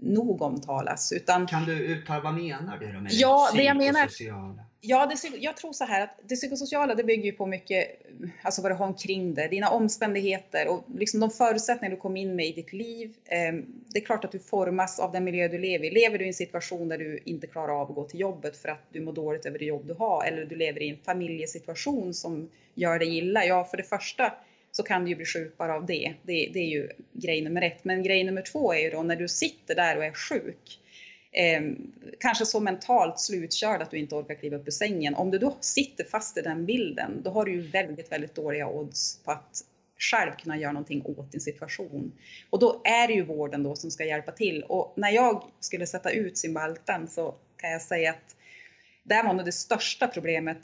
nog 0.00 0.42
omtalas. 0.42 1.12
Utan, 1.12 1.46
kan 1.46 1.64
du 1.64 1.72
uttala 1.72 2.20
vad 2.20 2.34
menar 2.34 2.78
du 2.78 3.00
med 3.00 3.12
ja, 3.12 3.50
det 3.54 3.62
jag 3.62 3.76
menar, 3.76 4.08
Ja, 4.80 5.06
det, 5.06 5.36
jag 5.36 5.56
tror 5.56 5.72
så 5.72 5.84
här 5.84 6.02
att 6.02 6.20
det 6.22 6.36
psykosociala 6.36 6.94
det 6.94 7.04
bygger 7.04 7.24
ju 7.24 7.32
på 7.32 7.46
mycket, 7.46 8.06
mm, 8.08 8.30
alltså 8.42 8.62
vad 8.62 8.70
du 8.70 8.74
har 8.74 8.86
omkring 8.86 9.34
dig, 9.34 9.48
dina 9.48 9.70
omständigheter 9.70 10.68
och 10.68 10.84
liksom 10.94 11.20
de 11.20 11.30
förutsättningar 11.30 11.94
du 11.94 12.00
kom 12.00 12.16
in 12.16 12.36
med 12.36 12.46
i 12.46 12.52
ditt 12.52 12.72
liv. 12.72 13.14
Eh, 13.24 13.52
det 13.86 13.98
är 13.98 14.04
klart 14.04 14.24
att 14.24 14.32
du 14.32 14.38
formas 14.38 14.98
av 15.00 15.12
den 15.12 15.24
miljö 15.24 15.48
du 15.48 15.58
lever 15.58 15.84
i. 15.84 15.90
Lever 15.90 16.18
du 16.18 16.24
i 16.24 16.28
en 16.28 16.34
situation 16.34 16.88
där 16.88 16.98
du 16.98 17.20
inte 17.24 17.46
klarar 17.46 17.80
av 17.80 17.88
att 17.88 17.94
gå 17.94 18.04
till 18.04 18.20
jobbet 18.20 18.56
för 18.56 18.68
att 18.68 18.82
du 18.92 19.00
mår 19.00 19.12
dåligt 19.12 19.46
över 19.46 19.58
det 19.58 19.64
jobb 19.64 19.86
du 19.86 19.94
har 19.94 20.24
eller 20.24 20.44
du 20.44 20.56
lever 20.56 20.82
i 20.82 20.88
en 20.88 20.98
familjesituation 21.04 22.14
som 22.14 22.50
gör 22.74 22.98
dig 22.98 23.18
illa, 23.18 23.44
ja 23.44 23.64
för 23.64 23.76
det 23.76 23.82
första 23.82 24.32
så 24.72 24.82
kan 24.82 25.04
du 25.04 25.10
ju 25.10 25.16
bli 25.16 25.26
sjuk 25.26 25.56
bara 25.56 25.74
av 25.74 25.86
det. 25.86 26.14
det. 26.22 26.50
Det 26.52 26.58
är 26.58 26.68
ju 26.68 26.88
grej 27.12 27.42
nummer 27.42 27.62
ett. 27.62 27.84
Men 27.84 28.02
grej 28.02 28.24
nummer 28.24 28.42
två 28.42 28.72
är 28.72 28.78
ju 28.78 28.90
då 28.90 29.02
när 29.02 29.16
du 29.16 29.28
sitter 29.28 29.74
där 29.74 29.96
och 29.96 30.04
är 30.04 30.12
sjuk, 30.12 30.80
eh, 31.32 31.62
kanske 32.20 32.46
så 32.46 32.60
mentalt 32.60 33.20
slutkörd 33.20 33.82
att 33.82 33.90
du 33.90 33.98
inte 33.98 34.14
orkar 34.14 34.34
kliva 34.34 34.56
upp 34.56 34.68
ur 34.68 34.72
sängen. 34.72 35.14
Om 35.14 35.30
du 35.30 35.38
då 35.38 35.56
sitter 35.60 36.04
fast 36.04 36.38
i 36.38 36.40
den 36.40 36.66
bilden, 36.66 37.22
då 37.22 37.30
har 37.30 37.44
du 37.44 37.52
ju 37.52 37.60
väldigt, 37.60 38.12
väldigt 38.12 38.34
dåliga 38.34 38.68
odds 38.68 39.22
på 39.24 39.30
att 39.30 39.64
själv 39.98 40.32
kunna 40.32 40.58
göra 40.58 40.72
någonting 40.72 41.02
åt 41.04 41.32
din 41.32 41.40
situation. 41.40 42.12
Och 42.50 42.58
då 42.58 42.82
är 42.84 43.08
det 43.08 43.14
ju 43.14 43.22
vården 43.22 43.62
då 43.62 43.76
som 43.76 43.90
ska 43.90 44.04
hjälpa 44.04 44.32
till. 44.32 44.62
Och 44.62 44.94
när 44.96 45.10
jag 45.10 45.42
skulle 45.60 45.86
sätta 45.86 46.10
ut 46.10 46.38
Cymbaltan 46.38 47.08
så 47.08 47.34
kan 47.56 47.70
jag 47.70 47.82
säga 47.82 48.10
att 48.10 48.36
det 49.04 49.22
var 49.22 49.34
nog 49.34 49.44
det 49.44 49.52
största 49.52 50.06
problemet 50.06 50.62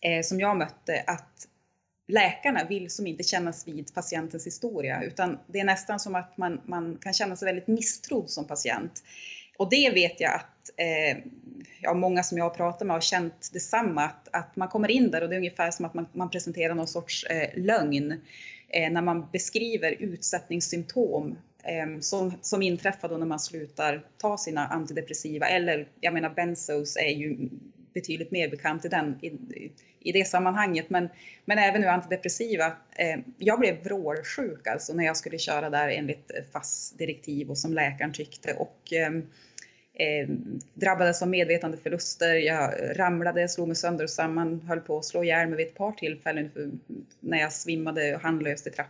eh, 0.00 0.22
som 0.22 0.40
jag 0.40 0.56
mötte, 0.56 1.04
att 1.06 1.48
läkarna 2.08 2.64
vill 2.64 2.90
som 2.90 3.06
inte 3.06 3.22
kännas 3.22 3.68
vid 3.68 3.94
patientens 3.94 4.46
historia, 4.46 5.02
utan 5.02 5.38
det 5.46 5.60
är 5.60 5.64
nästan 5.64 6.00
som 6.00 6.14
att 6.14 6.36
man, 6.36 6.60
man 6.64 6.98
kan 7.00 7.12
känna 7.12 7.36
sig 7.36 7.46
väldigt 7.46 7.66
misstrodd 7.66 8.30
som 8.30 8.46
patient. 8.46 9.02
Och 9.56 9.70
det 9.70 9.90
vet 9.94 10.20
jag 10.20 10.34
att 10.34 10.70
eh, 10.76 11.18
ja, 11.80 11.94
många 11.94 12.22
som 12.22 12.38
jag 12.38 12.44
har 12.44 12.50
pratat 12.50 12.86
med 12.86 12.96
har 12.96 13.00
känt 13.00 13.50
detsamma, 13.52 14.04
att, 14.04 14.28
att 14.32 14.56
man 14.56 14.68
kommer 14.68 14.90
in 14.90 15.10
där 15.10 15.22
och 15.22 15.28
det 15.28 15.34
är 15.34 15.38
ungefär 15.38 15.70
som 15.70 15.84
att 15.84 15.94
man, 15.94 16.06
man 16.12 16.30
presenterar 16.30 16.74
någon 16.74 16.88
sorts 16.88 17.24
eh, 17.24 17.50
lögn 17.56 18.20
eh, 18.68 18.90
när 18.92 19.02
man 19.02 19.26
beskriver 19.32 19.92
utsättningssymptom 19.98 21.38
eh, 21.62 22.00
som, 22.00 22.32
som 22.42 22.62
inträffar 22.62 23.08
då 23.08 23.16
när 23.16 23.26
man 23.26 23.40
slutar 23.40 24.04
ta 24.18 24.38
sina 24.38 24.66
antidepressiva, 24.66 25.46
eller 25.46 25.88
jag 26.00 26.14
menar 26.14 26.30
benzos 26.30 26.96
är 26.96 27.10
ju 27.10 27.48
betydligt 27.94 28.30
mer 28.30 28.48
bekant 28.48 28.84
i, 28.84 28.88
den, 28.88 29.18
i, 29.22 29.32
i 30.00 30.12
det 30.12 30.24
sammanhanget. 30.24 30.90
Men, 30.90 31.08
men 31.44 31.58
även 31.58 31.80
nu 31.80 31.86
antidepressiva. 31.86 32.66
Eh, 32.96 33.18
jag 33.38 33.60
blev 33.60 33.84
vrålsjuk 33.84 34.66
alltså 34.66 34.92
när 34.92 35.04
jag 35.04 35.16
skulle 35.16 35.38
köra 35.38 35.70
där 35.70 35.88
enligt 35.88 36.30
FASS 36.52 36.94
direktiv 36.98 37.50
och 37.50 37.58
som 37.58 37.72
läkaren 37.72 38.12
tyckte. 38.12 38.54
Och, 38.54 38.92
eh, 38.92 39.12
eh, 39.94 40.28
drabbades 40.74 41.22
av 41.22 41.28
medvetandeförluster, 41.28 42.34
jag 42.34 42.74
ramlade, 42.98 43.48
slog 43.48 43.68
mig 43.68 43.76
sönder 43.76 44.04
och 44.04 44.10
samman, 44.10 44.60
höll 44.60 44.80
på 44.80 44.98
att 44.98 45.04
slå 45.04 45.24
ihjäl 45.24 45.48
mig 45.48 45.56
vid 45.56 45.66
ett 45.66 45.74
par 45.74 45.92
tillfällen 45.92 46.50
när 47.20 47.38
jag 47.38 47.52
svimmade 47.52 48.20
handlöst 48.22 48.66
i 48.66 48.70
trapp 48.70 48.88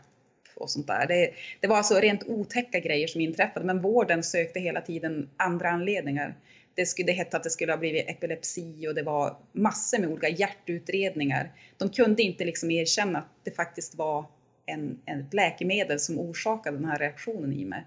och 0.57 0.71
sånt 0.71 0.87
där. 0.87 1.07
Det, 1.07 1.31
det, 1.61 1.67
var 1.67 1.77
alltså 1.77 1.95
rent 1.95 2.23
otäcka 2.27 2.81
grejer 2.81 3.07
som 3.07 3.21
inträffade, 3.21 3.67
men 3.67 3.81
vården 3.81 4.23
sökte 4.23 4.61
hela 4.61 4.81
tiden 4.81 5.29
andra 5.37 5.71
anledningar 5.71 6.35
det, 6.75 6.87
skulle, 6.87 7.07
det 7.07 7.13
hette 7.13 7.37
att 7.37 7.43
det 7.43 7.51
skulle 7.51 7.73
ha 7.73 7.77
blivit 7.77 8.11
epilepsi 8.11 8.89
och 8.89 8.95
det 8.95 9.03
var 9.03 9.37
massor 9.53 9.99
med 9.99 10.09
olika 10.09 10.29
hjärtutredningar. 10.29 11.53
De 11.77 11.89
kunde 11.91 12.23
inte 12.23 12.45
liksom 12.45 12.71
erkänna 12.71 13.19
att 13.19 13.45
det 13.45 13.51
faktiskt 13.51 13.95
var 13.95 14.27
en, 14.67 15.01
en 15.05 15.27
läkemedel 15.33 16.01
som 16.01 16.19
orsakade 16.19 16.77
den 16.77 16.85
här 16.85 16.99
reaktionen 16.99 17.53
i 17.53 17.65
mig. 17.65 17.85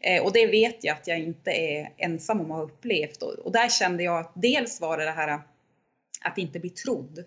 Eh, 0.00 0.24
och 0.24 0.32
det 0.32 0.46
vet 0.46 0.84
jag 0.84 0.94
att 0.94 1.06
jag 1.06 1.18
inte 1.18 1.50
är 1.50 1.92
ensam 1.96 2.40
om 2.40 2.50
att 2.50 2.56
ha 2.56 2.64
upplevt. 2.64 3.22
Och, 3.22 3.32
och 3.32 3.52
där 3.52 3.68
kände 3.68 4.02
jag 4.02 4.18
att 4.18 4.32
dels 4.34 4.80
var 4.80 4.98
det 4.98 5.04
det 5.04 5.10
här 5.10 5.40
att 6.20 6.38
inte 6.38 6.60
bli 6.60 6.70
trodd 6.70 7.24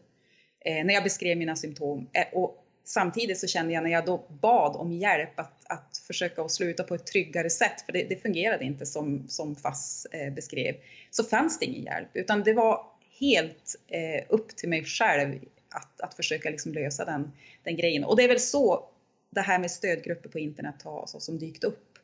eh, 0.66 0.86
när 0.86 0.94
jag 0.94 1.04
beskrev 1.04 1.38
mina 1.38 1.56
symptom. 1.56 2.10
Eh, 2.14 2.26
och 2.34 2.61
samtidigt 2.92 3.40
så 3.40 3.48
kände 3.48 3.74
jag 3.74 3.84
när 3.84 3.92
jag 3.92 4.06
då 4.06 4.26
bad 4.30 4.76
om 4.76 4.92
hjälp 4.92 5.40
att, 5.40 5.66
att 5.66 5.98
försöka 6.08 6.42
att 6.42 6.52
sluta 6.52 6.84
på 6.84 6.96
ett 6.96 7.06
tryggare 7.06 7.50
sätt, 7.50 7.82
för 7.86 7.94
det, 7.94 8.04
det 8.04 8.16
fungerade 8.16 8.66
inte 8.66 8.86
som, 8.86 9.28
som 9.28 9.56
FASS 9.56 10.06
eh, 10.06 10.34
beskrev, 10.34 10.76
så 11.12 11.24
fanns 11.24 11.60
det 11.60 11.66
ingen 11.66 11.84
hjälp, 11.84 12.10
utan 12.14 12.44
det 12.44 12.54
var 12.54 12.86
helt 13.20 13.76
eh, 13.88 14.26
upp 14.30 14.56
till 14.56 14.70
mig 14.70 14.86
själv 14.86 15.40
att, 15.70 16.02
att 16.02 16.14
försöka 16.14 16.50
liksom 16.50 16.74
lösa 16.74 17.06
den, 17.06 17.32
den 17.64 17.78
grejen. 17.78 18.04
Och 18.04 18.16
det 18.16 18.24
är 18.24 18.28
väl 18.28 18.40
så 18.40 18.90
det 19.30 19.42
här 19.42 19.60
med 19.60 19.72
stödgrupper 19.72 20.30
på 20.30 20.40
internet 20.40 20.82
har 20.84 21.06
så, 21.08 21.20
som 21.20 21.40
dykt 21.40 21.64
upp. 21.64 21.98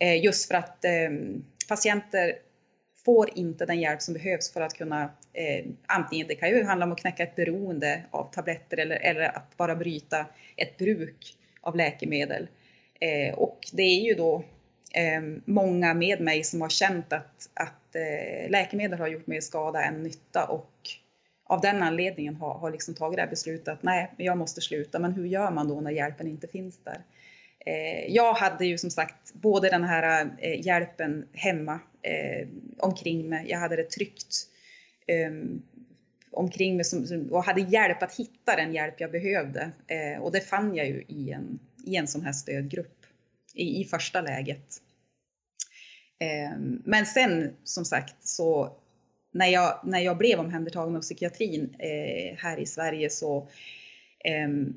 Eh, 0.00 0.24
just 0.24 0.48
för 0.48 0.54
att 0.54 0.84
eh, 0.84 1.10
patienter 1.68 2.34
får 3.04 3.38
inte 3.38 3.66
den 3.66 3.80
hjälp 3.80 4.02
som 4.02 4.14
behövs 4.14 4.52
för 4.52 4.60
att 4.60 4.74
kunna, 4.74 5.10
eh, 5.32 5.64
antingen 5.86 6.26
det 6.26 6.34
kan 6.34 6.48
ju 6.48 6.64
handla 6.64 6.86
om 6.86 6.92
att 6.92 7.00
knäcka 7.00 7.22
ett 7.22 7.36
beroende 7.36 8.02
av 8.10 8.32
tabletter 8.32 8.76
eller, 8.76 8.96
eller 8.96 9.36
att 9.36 9.56
bara 9.56 9.76
bryta 9.76 10.26
ett 10.56 10.78
bruk 10.78 11.36
av 11.60 11.76
läkemedel. 11.76 12.48
Eh, 13.00 13.34
och 13.34 13.58
det 13.72 13.82
är 13.82 14.00
ju 14.00 14.14
då 14.14 14.44
eh, 14.94 15.22
många 15.44 15.94
med 15.94 16.20
mig 16.20 16.44
som 16.44 16.60
har 16.60 16.68
känt 16.68 17.12
att, 17.12 17.48
att 17.54 17.96
eh, 17.96 18.50
läkemedel 18.50 18.98
har 18.98 19.08
gjort 19.08 19.26
mer 19.26 19.40
skada 19.40 19.82
än 19.82 20.02
nytta 20.02 20.44
och 20.44 20.70
av 21.44 21.60
den 21.60 21.82
anledningen 21.82 22.36
har, 22.36 22.54
har 22.54 22.70
liksom 22.70 22.94
tagit 22.94 23.16
det 23.16 23.22
här 23.22 23.30
beslutet 23.30 23.68
att 23.68 23.82
nej, 23.82 24.10
jag 24.16 24.38
måste 24.38 24.60
sluta. 24.60 24.98
Men 24.98 25.12
hur 25.12 25.26
gör 25.26 25.50
man 25.50 25.68
då 25.68 25.80
när 25.80 25.90
hjälpen 25.90 26.28
inte 26.28 26.48
finns 26.48 26.78
där? 26.84 26.98
Eh, 27.66 28.14
jag 28.14 28.34
hade 28.34 28.66
ju 28.66 28.78
som 28.78 28.90
sagt 28.90 29.34
både 29.34 29.70
den 29.70 29.84
här 29.84 30.30
eh, 30.38 30.66
hjälpen 30.66 31.28
hemma 31.32 31.80
eh, 32.02 32.48
omkring 32.78 33.28
mig, 33.28 33.50
jag 33.50 33.58
hade 33.58 33.76
det 33.76 33.90
tryggt 33.90 34.48
ehm, 35.06 35.62
omkring 36.30 36.76
mig 36.76 36.84
som, 36.84 37.28
och 37.32 37.44
hade 37.44 37.60
hjälp 37.60 38.02
att 38.02 38.16
hitta 38.16 38.56
den 38.56 38.74
hjälp 38.74 39.00
jag 39.00 39.10
behövde. 39.10 39.70
Eh, 39.86 40.22
och 40.22 40.32
det 40.32 40.40
fann 40.40 40.74
jag 40.74 40.86
ju 40.86 41.04
i 41.08 41.30
en, 41.30 41.58
i 41.84 41.96
en 41.96 42.08
sån 42.08 42.22
här 42.22 42.32
stödgrupp 42.32 43.06
i, 43.54 43.80
i 43.80 43.84
första 43.84 44.20
läget. 44.20 44.82
Ehm, 46.18 46.82
men 46.84 47.06
sen 47.06 47.56
som 47.64 47.84
sagt 47.84 48.28
så 48.28 48.76
när 49.32 49.46
jag, 49.46 49.80
när 49.84 50.00
jag 50.00 50.18
blev 50.18 50.40
omhändertagen 50.40 50.96
av 50.96 51.00
psykiatrin 51.00 51.74
eh, 51.78 52.36
här 52.38 52.56
i 52.58 52.66
Sverige 52.66 53.10
så 53.10 53.48
ehm, 54.24 54.74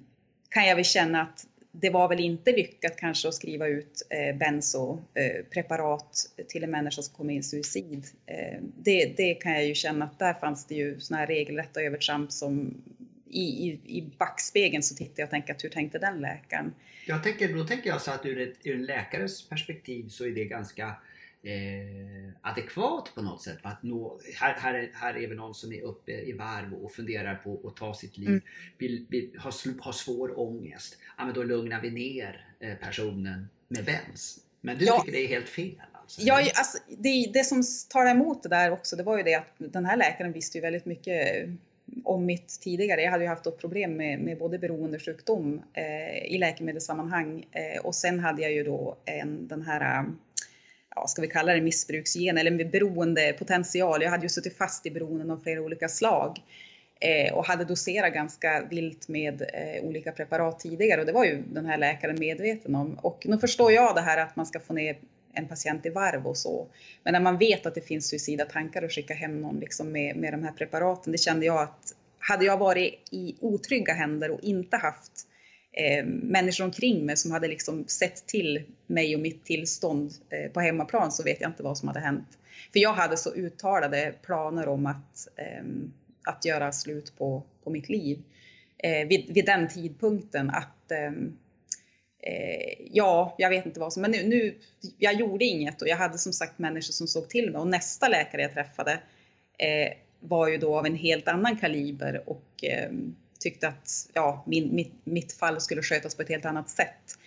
kan 0.50 0.68
jag 0.68 0.76
väl 0.76 0.86
känna 0.86 1.22
att 1.22 1.48
det 1.80 1.90
var 1.90 2.08
väl 2.08 2.20
inte 2.20 2.52
lyckat 2.52 2.98
kanske 2.98 3.28
att 3.28 3.34
skriva 3.34 3.68
ut 3.68 4.08
eh, 4.10 4.36
bensopreparat 4.36 6.32
eh, 6.38 6.46
till 6.46 6.64
en 6.64 6.72
människa 6.72 7.02
som 7.02 7.16
kom 7.16 7.30
in 7.30 7.40
i 7.40 7.44
suicid. 7.44 8.06
Eh, 8.26 8.62
det, 8.78 9.14
det 9.18 9.34
kan 9.34 9.52
jag 9.52 9.66
ju 9.66 9.76
känna 9.76 10.06
att 10.06 10.20
där 10.20 10.34
fanns 10.34 10.66
det 10.66 10.76
ju 10.76 11.00
sådana 11.00 11.20
här 11.20 11.28
regelrätta 11.28 11.82
övertramp 11.82 12.32
som 12.32 12.84
i, 13.30 13.42
i, 13.42 13.80
i 13.86 14.02
backspegeln 14.18 14.84
så 14.84 14.96
tittar 14.96 15.14
jag 15.16 15.28
och 15.28 15.32
tänker 15.32 15.54
att 15.54 15.64
hur 15.64 15.70
tänkte 15.70 16.00
den 16.00 16.22
läkaren? 16.22 16.74
Jag 17.08 17.24
tänker, 17.24 17.54
då 17.54 17.64
tänker 17.64 17.90
jag 17.90 18.02
så 18.02 18.12
att 18.12 18.26
ur, 18.26 18.42
ett, 18.42 18.56
ur 18.64 18.76
en 18.76 18.86
läkares 18.86 19.50
perspektiv 19.50 20.10
så 20.10 20.26
är 20.26 20.32
det 20.32 20.46
ganska 20.46 20.96
eh, 21.46 22.32
adekvat 22.42 23.12
på 23.16 23.22
något 23.22 23.42
sätt. 23.42 23.58
Att 23.62 23.84
nå, 23.84 24.20
här, 24.36 24.54
här, 24.54 24.74
är, 24.74 24.92
här 24.94 25.18
är 25.18 25.28
vi 25.28 25.36
någon 25.36 25.56
som 25.56 25.74
är 25.74 25.82
uppe 25.82 26.12
i 26.12 26.34
varv 26.34 26.74
och 26.74 26.92
funderar 26.92 27.36
på 27.36 27.68
att 27.68 27.76
ta 27.76 27.94
sitt 27.94 28.18
liv. 28.18 28.30
Mm. 28.30 28.42
Vill, 28.78 29.06
vill, 29.10 29.32
har, 29.40 29.82
har 29.82 29.92
svår 29.92 30.40
ångest. 30.40 30.98
Ja, 31.18 31.26
men 31.26 31.34
då 31.34 31.44
lugnar 31.44 31.82
vi 31.82 31.92
ner 31.92 32.48
eh, 32.60 32.76
personen 32.76 33.50
med 33.68 33.86
bens. 33.86 34.40
Men 34.62 34.78
du 34.78 34.86
ja. 34.86 35.00
tycker 35.00 35.12
det 35.12 35.24
är 35.24 35.28
helt 35.28 35.50
fel? 35.50 35.82
Alltså, 35.92 36.22
ja, 36.22 36.36
alltså, 36.36 36.78
det, 36.88 37.30
det 37.34 37.44
som 37.44 37.64
tar 37.90 38.06
emot 38.06 38.44
det 38.44 38.50
där 38.50 38.72
också, 38.72 38.96
det 38.96 39.04
var 39.04 39.18
ju 39.18 39.24
det 39.24 39.36
att 39.36 39.56
den 39.58 39.86
här 39.86 39.98
läkaren 39.98 40.32
visste 40.32 40.58
ju 40.58 40.62
väldigt 40.62 40.86
mycket 40.86 41.50
om 42.04 42.26
mitt 42.26 42.60
tidigare. 42.62 43.02
Jag 43.02 43.12
hade 43.12 43.24
ju 43.24 43.30
haft 43.30 43.58
problem 43.58 43.98
med, 43.98 44.20
med 44.20 44.38
både 44.38 44.60
beroendesjukdom 44.60 45.62
eh, 45.74 46.26
i 46.26 46.38
läkemedelssammanhang 46.38 47.46
eh, 47.52 47.86
och 47.86 47.96
sen 47.96 48.20
hade 48.20 48.42
jag 48.42 48.52
ju 48.52 48.64
då 48.64 48.98
en, 49.06 49.48
den 49.48 49.62
här 49.62 50.06
ja, 50.96 51.08
ska 51.08 51.22
vi 51.22 51.28
kalla 51.28 51.54
det 51.54 51.62
missbruksgen 51.62 52.38
eller 52.38 52.66
beroendepotential. 52.66 54.02
Jag 54.04 54.10
hade 54.10 54.24
ju 54.24 54.30
suttit 54.30 54.58
fast 54.58 54.86
i 54.86 54.92
beroenden 54.92 55.32
av 55.32 55.38
flera 55.44 55.62
olika 55.62 55.90
slag 55.90 56.42
eh, 57.00 57.34
och 57.34 57.46
hade 57.46 57.66
doserat 57.66 58.14
ganska 58.14 58.64
vilt 58.70 59.08
med 59.08 59.42
eh, 59.42 59.84
olika 59.84 60.12
preparat 60.12 60.60
tidigare 60.60 61.02
och 61.02 61.08
det 61.08 61.14
var 61.14 61.26
ju 61.26 61.44
den 61.48 61.66
här 61.66 61.78
läkaren 61.78 62.20
medveten 62.20 62.76
om. 62.76 63.00
Och 63.02 63.24
nu 63.26 63.38
förstår 63.38 63.72
jag 63.72 63.96
det 63.96 64.02
här 64.02 64.18
att 64.18 64.36
man 64.36 64.46
ska 64.46 64.60
få 64.60 64.74
ner 64.74 64.98
en 65.34 65.48
patient 65.48 65.86
i 65.86 65.90
varv 65.90 66.28
och 66.28 66.38
så. 66.38 66.68
Men 67.04 67.12
när 67.12 67.20
man 67.20 67.38
vet 67.38 67.66
att 67.66 67.76
det 67.76 67.82
finns 67.82 68.10
suicida 68.10 68.46
tankar 68.46 68.84
och 68.84 68.92
skicka 68.92 69.14
hem 69.14 69.42
någon 69.42 69.60
liksom 69.60 69.92
med, 69.92 70.16
med 70.16 70.34
de 70.34 70.44
här 70.44 70.52
preparaten, 70.52 71.12
det 71.12 71.18
kände 71.18 71.46
jag 71.46 71.62
att 71.62 71.96
hade 72.20 72.46
jag 72.46 72.58
varit 72.58 73.08
i 73.12 73.36
otrygga 73.40 73.94
händer 73.94 74.32
och 74.32 74.40
inte 74.44 74.78
haft 74.78 75.28
eh, 75.76 76.06
människor 76.06 76.64
omkring 76.64 77.06
mig 77.06 77.18
som 77.18 77.32
hade 77.32 77.48
liksom 77.48 77.88
sett 77.88 78.28
till 78.28 78.64
mig 78.88 79.16
och 79.16 79.22
mitt 79.22 79.46
tillstånd 79.46 80.14
eh, 80.30 80.52
på 80.52 80.60
hemmaplan 80.60 81.12
så 81.12 81.24
vet 81.24 81.42
jag 81.42 81.50
inte 81.50 81.64
vad 81.64 81.78
som 81.78 81.88
hade 81.88 82.00
hänt. 82.00 82.38
För 82.74 82.80
jag 82.80 82.94
hade 82.94 83.18
så 83.18 83.34
uttalade 83.34 84.14
planer 84.22 84.68
om 84.68 84.86
att, 84.86 85.28
eh, 85.36 85.64
att 86.26 86.46
göra 86.46 86.72
slut 86.72 87.18
på, 87.18 87.44
på 87.64 87.70
mitt 87.70 87.90
liv 87.90 88.24
eh, 88.78 89.08
vid, 89.08 89.34
vid 89.34 89.46
den 89.46 89.68
tidpunkten 89.68 90.50
att 90.50 90.92
ehm, 90.92 91.38
eh, 92.20 92.88
ja, 92.92 93.36
jag 93.38 93.50
vet 93.50 93.66
inte 93.66 93.80
vad 93.80 93.94
som, 93.94 94.02
men 94.02 94.12
nu, 94.12 94.24
nu, 94.28 94.56
jag 94.98 95.14
gjorde 95.14 95.46
inget 95.46 95.82
och 95.82 95.88
jag 95.88 95.98
hade 95.98 96.18
som 96.18 96.34
sagt 96.34 96.60
människor 96.60 96.92
som 96.92 97.08
såg 97.08 97.30
till 97.30 97.52
mig 97.52 97.62
och 97.62 97.68
nästa 97.68 98.08
läkare 98.08 98.42
jag 98.42 98.54
träffade 98.54 98.92
eh, 99.58 99.94
var 100.20 100.48
ju 100.48 100.58
då 100.58 100.78
av 100.78 100.86
en 100.86 100.96
helt 100.96 101.28
annan 101.28 101.58
kaliber 101.58 102.30
och 102.30 102.64
ehm, 102.64 103.16
tyckte 103.40 103.68
att 103.68 104.10
ja, 104.14 104.44
min, 104.48 104.76
mitt, 104.76 104.94
mitt 105.04 105.34
fall 105.34 105.62
skulle 105.62 105.82
skötas 105.82 106.16
på 106.16 106.22
ett 106.22 106.30
helt 106.30 106.46
annat 106.46 106.70
sätt. 106.70 107.18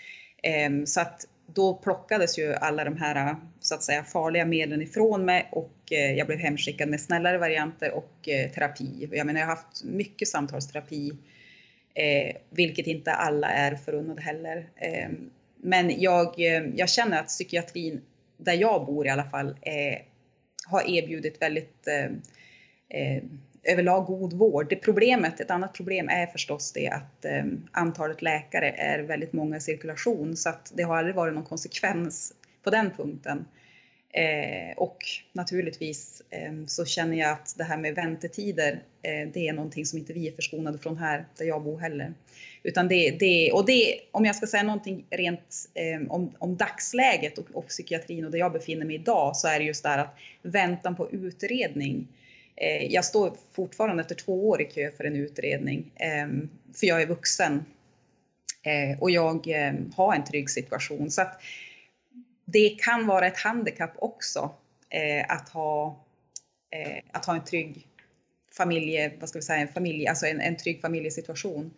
Eh, 0.43 0.85
så 0.85 1.01
att 1.01 1.27
då 1.55 1.75
plockades 1.75 2.39
ju 2.39 2.55
alla 2.55 2.85
de 2.85 2.97
här 2.97 3.37
så 3.61 3.75
att 3.75 3.83
säga 3.83 4.05
farliga 4.05 4.45
medlen 4.45 4.83
ifrån 4.83 5.25
mig 5.25 5.49
och 5.53 5.93
eh, 5.93 6.13
jag 6.13 6.27
blev 6.27 6.39
hemskickad 6.39 6.89
med 6.89 7.01
snällare 7.01 7.39
varianter 7.39 7.91
och 7.91 8.29
eh, 8.29 8.51
terapi. 8.51 9.09
Jag 9.13 9.27
menar, 9.27 9.41
jag 9.41 9.47
har 9.47 9.57
haft 9.57 9.85
mycket 9.85 10.29
samtalsterapi, 10.29 11.13
eh, 11.95 12.37
vilket 12.51 12.87
inte 12.87 13.13
alla 13.13 13.49
är 13.49 13.77
förunnade 13.77 14.23
heller. 14.23 14.69
Ehm, 14.77 15.31
men 15.57 16.01
jag, 16.01 16.35
jag 16.75 16.89
känner 16.89 17.21
att 17.21 17.29
psykiatrin, 17.29 18.01
där 18.37 18.53
jag 18.53 18.87
bor 18.87 19.07
i 19.07 19.11
alla 19.11 19.25
fall, 19.25 19.57
har 20.67 20.91
erbjudit 20.91 21.43
väldigt 21.43 21.89
överlag 23.69 24.07
god 24.07 24.33
vård. 24.33 24.67
Det 24.69 24.77
problemet, 24.77 25.41
ett 25.41 25.51
annat 25.51 25.75
problem 25.75 26.09
är 26.09 26.27
förstås 26.27 26.73
det 26.73 26.89
att 26.89 27.25
eh, 27.25 27.45
antalet 27.73 28.23
läkare 28.23 28.71
är 28.71 28.99
väldigt 28.99 29.33
många 29.33 29.57
i 29.57 29.61
cirkulation 29.61 30.37
så 30.37 30.49
att 30.49 30.73
det 30.75 30.83
har 30.83 30.97
aldrig 30.97 31.15
varit 31.15 31.35
någon 31.35 31.45
konsekvens 31.45 32.35
på 32.63 32.71
den 32.71 32.91
punkten. 32.91 33.45
Eh, 34.13 34.77
och 34.77 34.99
naturligtvis 35.33 36.23
eh, 36.31 36.53
så 36.67 36.85
känner 36.85 37.17
jag 37.19 37.33
att 37.33 37.55
det 37.59 37.65
här 37.65 37.77
med 37.77 37.95
väntetider, 37.95 38.83
eh, 39.03 39.29
det 39.33 39.49
är 39.49 39.53
någonting 39.53 39.87
som 39.87 39.99
inte 39.99 40.13
vi 40.13 40.29
är 40.29 40.33
förskonade 40.33 40.79
från 40.79 40.97
här 40.97 41.25
där 41.39 41.45
jag 41.45 41.63
bor 41.63 41.79
heller. 41.79 42.15
Utan 42.63 42.89
det, 42.89 43.11
det 43.11 43.53
och 43.53 43.67
det, 43.67 44.01
om 44.11 44.25
jag 44.25 44.37
ska 44.37 44.47
säga 44.47 44.63
någonting 44.63 45.05
rent 45.11 45.69
eh, 45.75 46.13
om, 46.13 46.33
om 46.39 46.57
dagsläget 46.57 47.39
och, 47.39 47.47
och 47.53 47.69
psykiatrin 47.69 48.25
och 48.25 48.31
där 48.31 48.39
jag 48.39 48.53
befinner 48.53 48.87
mig 48.87 48.95
idag 48.95 49.37
så 49.37 49.49
är 49.49 49.59
det 49.59 49.65
just 49.65 49.83
där 49.83 49.99
att 49.99 50.19
väntan 50.43 50.97
på 50.97 51.11
utredning. 51.11 52.09
Eh, 52.61 52.93
jag 52.93 53.05
står 53.05 53.37
fortfarande 53.53 54.01
efter 54.01 54.15
två 54.15 54.49
år 54.49 54.63
i 54.63 54.65
kö 54.65 54.91
för 54.97 55.05
en 55.05 55.17
utredning, 55.17 55.93
eh, 55.97 56.29
för 56.75 56.87
jag 56.87 57.03
är 57.03 57.07
vuxen 57.07 57.65
eh, 58.63 58.99
och 59.01 59.11
jag 59.11 59.47
ehm, 59.49 59.93
har 59.97 60.15
en 60.15 60.25
trygg 60.25 60.51
situation. 60.51 61.11
Så 61.11 61.23
att, 61.23 61.41
det 62.45 62.69
kan 62.69 63.07
vara 63.07 63.27
ett 63.27 63.39
handikapp 63.39 63.93
också 63.99 64.51
eh, 64.91 65.25
att, 65.29 65.49
ha, 65.49 66.05
eh, 66.71 67.03
att 67.13 67.25
ha 67.25 67.35
en 67.35 67.45
trygg 67.45 67.87
familje, 68.57 69.13
vad 69.21 69.29
ska 69.29 69.39
vi 69.39 69.43
säga, 69.43 69.61
en 69.61 69.69
familj, 69.69 70.07
alltså 70.07 70.27
en, 70.27 70.41
en 70.41 70.57
trygg 70.57 70.81
familjesituation. 70.81 71.71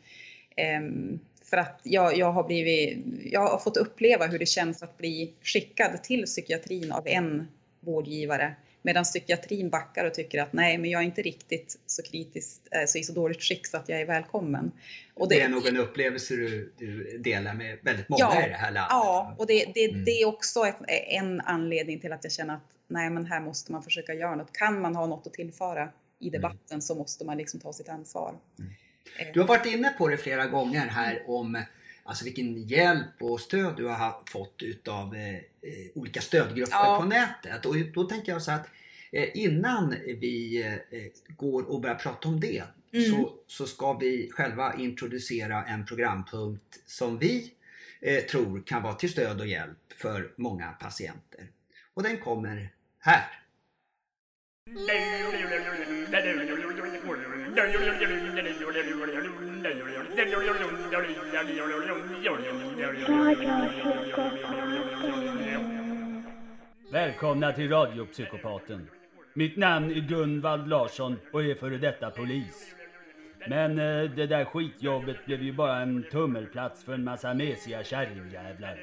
Ehm, 0.57 1.19
för 1.45 1.57
att 1.57 1.81
jag, 1.83 2.17
jag, 2.17 2.33
har 2.33 2.45
blivit, 2.45 2.99
jag 3.25 3.41
har 3.41 3.59
fått 3.59 3.77
uppleva 3.77 4.27
hur 4.27 4.39
det 4.39 4.47
känns 4.47 4.83
att 4.83 4.99
bli 4.99 5.35
skickad 5.43 6.03
till 6.03 6.25
psykiatrin 6.25 6.93
av 6.93 7.09
en 7.09 7.49
vårdgivare 7.81 8.55
Medan 8.83 9.05
psykiatrin 9.05 9.71
backar 9.71 10.05
och 10.05 10.15
tycker 10.15 10.43
att 10.43 10.53
nej, 10.53 10.79
men 10.79 10.91
jag 10.91 11.01
är 11.01 11.05
inte 11.05 11.23
riktigt 11.23 11.79
så 11.87 12.03
kritiskt, 12.03 12.69
eh, 12.71 12.87
så 12.87 12.99
i 12.99 13.05
så 13.05 13.13
dåligt 13.13 13.43
skick 13.43 13.67
så 13.67 13.77
att 13.77 13.89
jag 13.89 14.01
är 14.01 14.07
välkommen. 14.07 14.73
Och 15.15 15.29
det, 15.29 15.35
det 15.35 15.41
är 15.41 15.49
nog 15.49 15.67
en 15.67 15.77
upplevelse 15.77 16.35
du, 16.37 16.73
du 16.79 17.19
delar 17.19 17.55
med 17.55 17.79
väldigt 17.83 18.09
många 18.09 18.21
ja, 18.21 18.47
i 18.47 18.49
det 18.49 18.55
här 18.55 18.71
landet. 18.73 18.91
Ja, 18.91 19.35
och 19.39 19.47
det, 19.47 19.65
det, 19.75 19.85
mm. 19.85 20.05
det 20.05 20.11
är 20.11 20.27
också 20.27 20.67
ett, 20.67 20.77
en 20.89 21.41
anledning 21.41 22.01
till 22.01 22.13
att 22.13 22.25
jag 22.25 22.33
känner 22.33 22.55
att 22.55 22.71
nej, 22.89 23.11
men 23.11 23.27
här 23.27 23.41
måste 23.41 23.73
man 23.73 23.83
försöka 23.83 24.15
göra 24.15 24.35
något. 24.35 24.53
Kan 24.53 24.81
man 24.81 24.97
ha 24.97 25.07
något 25.07 25.27
att 25.27 25.33
tillföra 25.33 25.89
i 26.19 26.29
mm. 26.29 26.41
debatten 26.41 26.59
mm. 26.71 26.81
så 26.81 26.95
måste 26.95 27.25
man 27.25 27.37
liksom 27.37 27.61
ta 27.61 27.73
sitt 27.73 27.89
ansvar. 27.89 28.35
Mm. 28.59 28.71
Eh. 29.19 29.27
Du 29.35 29.41
har 29.41 29.47
varit 29.47 29.67
inne 29.67 29.95
på 29.99 30.09
det 30.09 30.17
flera 30.17 30.47
gånger 30.47 30.87
här 30.87 31.23
om 31.27 31.63
Alltså 32.05 32.25
vilken 32.25 32.63
hjälp 32.63 33.23
och 33.23 33.41
stöd 33.41 33.77
du 33.77 33.87
har 33.87 34.31
fått 34.31 34.63
utav 34.63 35.15
eh, 35.15 35.35
eh, 35.35 35.41
olika 35.95 36.21
stödgrupper 36.21 36.77
ja. 36.77 36.99
på 37.01 37.09
nätet. 37.09 37.67
Och 37.67 37.77
då 37.95 38.05
tänker 38.05 38.33
jag 38.33 38.43
så 38.43 38.53
att 38.53 38.69
eh, 39.13 39.29
innan 39.35 39.95
vi 40.07 40.63
eh, 40.91 41.35
går 41.37 41.63
och 41.63 41.81
börjar 41.81 41.95
prata 41.95 42.29
om 42.29 42.41
det 42.41 42.63
mm. 42.93 43.11
så, 43.11 43.33
så 43.47 43.67
ska 43.67 43.93
vi 43.93 44.31
själva 44.33 44.75
introducera 44.75 45.65
en 45.65 45.87
programpunkt 45.87 46.81
som 46.87 47.19
vi 47.19 47.53
eh, 48.01 48.25
tror 48.25 48.63
kan 48.67 48.83
vara 48.83 48.95
till 48.95 49.11
stöd 49.11 49.41
och 49.41 49.47
hjälp 49.47 49.93
för 49.97 50.33
många 50.37 50.69
patienter. 50.69 51.49
Och 51.95 52.03
den 52.03 52.19
kommer 52.19 52.73
här. 52.99 53.41
Välkomna 66.93 67.53
till 67.53 67.71
Radiopsykopaten. 67.71 68.89
Mitt 69.35 69.57
namn 69.57 69.91
är 69.91 70.01
Gunvald 70.01 70.69
Larsson 70.69 71.17
och 71.33 71.45
är 71.45 71.55
före 71.55 71.79
detta 71.79 72.11
polis. 72.11 72.75
Men 73.49 73.79
eh, 73.79 74.11
det 74.11 74.27
där 74.27 74.45
skitjobbet 74.45 75.27
blev 75.27 75.43
ju 75.43 75.53
bara 75.53 75.81
en 75.81 76.05
tummelplats 76.11 76.85
för 76.85 76.95
en 76.95 77.05
massa 77.05 77.35
mesiga 77.35 77.85
kärringjävlar. 77.85 78.79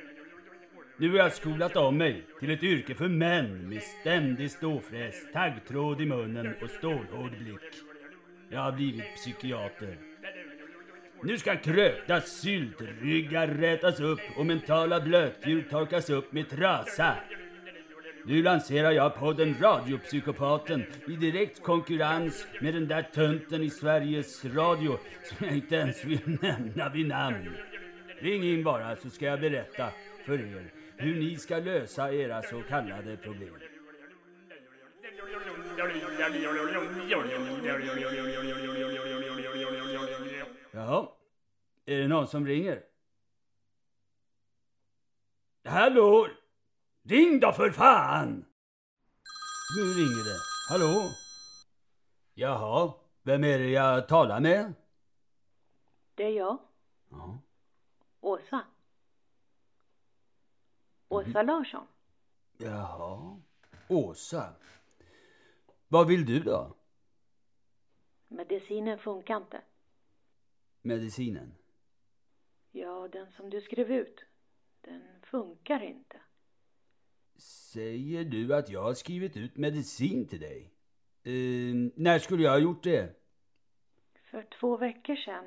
Nu 0.98 1.10
har 1.10 1.18
jag 1.18 1.34
skolat 1.34 1.76
om 1.76 1.98
mig 1.98 2.24
till 2.40 2.52
ett 2.52 2.64
yrke 2.64 2.96
för 2.96 3.08
män 3.08 3.70
med 3.70 3.82
ständig 3.82 4.52
ståfräs, 4.52 5.32
taggtråd 5.34 6.02
i 6.02 6.06
munnen 6.06 6.54
och 6.62 6.70
stålhård 6.70 7.38
blick. 7.38 7.84
Jag 8.50 8.60
har 8.60 8.72
blivit 8.72 9.16
psykiater. 9.16 10.07
Nu 11.24 11.38
ska 11.38 11.56
krökta 11.56 12.22
syltryggar 12.22 13.48
rätas 13.48 14.00
upp 14.00 14.20
och 14.36 14.46
mentala 14.46 15.02
blötdjur 15.02 15.66
torkas 15.70 16.10
upp 16.10 16.32
med 16.32 16.50
trasa. 16.50 17.16
Nu 18.26 18.44
lanserar 18.44 18.92
jag 18.92 19.16
podden 19.16 19.56
Radiopsykopaten 19.62 20.86
i 21.08 21.16
direkt 21.16 21.64
konkurrens 21.64 22.48
med 22.62 22.74
den 22.74 22.88
där 22.88 23.10
tönten 23.14 23.64
i 23.64 23.70
Sveriges 23.70 24.46
Radio 24.46 25.00
som 25.24 25.48
jag 25.48 25.56
inte 25.56 25.76
ens 25.76 26.06
vill 26.06 26.20
nämna 26.42 26.90
vid 26.90 27.08
namn. 27.08 27.50
Ring 28.20 28.44
in 28.44 28.64
bara 28.64 28.96
så 28.96 29.10
ska 29.10 29.26
jag 29.26 29.42
berätta 29.42 29.90
för 30.26 30.34
er 30.34 30.72
hur 30.98 31.16
ni 31.16 31.36
ska 31.36 31.58
lösa 31.58 32.14
era 32.14 32.42
så 32.42 32.62
kallade 32.62 33.18
problem. 33.18 33.54
Jaha. 40.78 41.08
Är 41.86 41.98
det 41.98 42.08
någon 42.08 42.28
som 42.28 42.48
ringer? 42.48 42.84
Hallå? 45.66 46.28
Ring 47.04 47.40
då 47.40 47.52
för 47.52 47.72
fan! 47.72 48.46
Nu 49.78 49.84
ringer 49.84 50.24
det. 50.24 50.40
Hallå? 50.70 51.10
Jaha, 52.34 52.94
vem 53.22 53.44
är 53.44 53.60
det 53.60 53.70
jag 53.70 54.08
talar 54.08 54.40
med? 54.40 54.74
Det 56.16 56.24
är 56.24 56.30
jag. 56.30 56.58
Ja. 57.10 57.40
Åsa. 58.22 58.66
Åsa 61.08 61.40
mm. 61.40 61.46
Larsson. 61.46 61.88
Jaha. 62.58 63.38
Åsa. 63.88 64.54
Vad 65.88 66.08
vill 66.08 66.26
du 66.26 66.40
då? 66.40 66.76
Medicinen 68.28 69.00
funkar 69.00 69.38
inte. 69.38 69.62
Medicinen? 70.82 71.54
Ja, 72.72 73.08
den 73.12 73.32
som 73.32 73.50
du 73.50 73.62
skrev 73.62 73.92
ut. 73.92 74.26
Den 74.82 75.02
funkar 75.22 75.84
inte. 75.84 76.18
Säger 77.38 78.24
du 78.24 78.56
att 78.56 78.70
jag 78.70 78.84
har 78.84 78.94
skrivit 78.94 79.38
ut 79.38 79.58
medicin 79.58 80.28
till 80.28 80.40
dig? 80.40 80.74
Uh, 81.28 81.90
när 81.96 82.20
skulle 82.20 82.44
jag 82.44 82.52
ha 82.52 82.60
gjort 82.60 82.84
det? 82.84 83.16
För 84.32 84.48
två 84.60 84.78
veckor 84.78 85.16
sedan. 85.16 85.46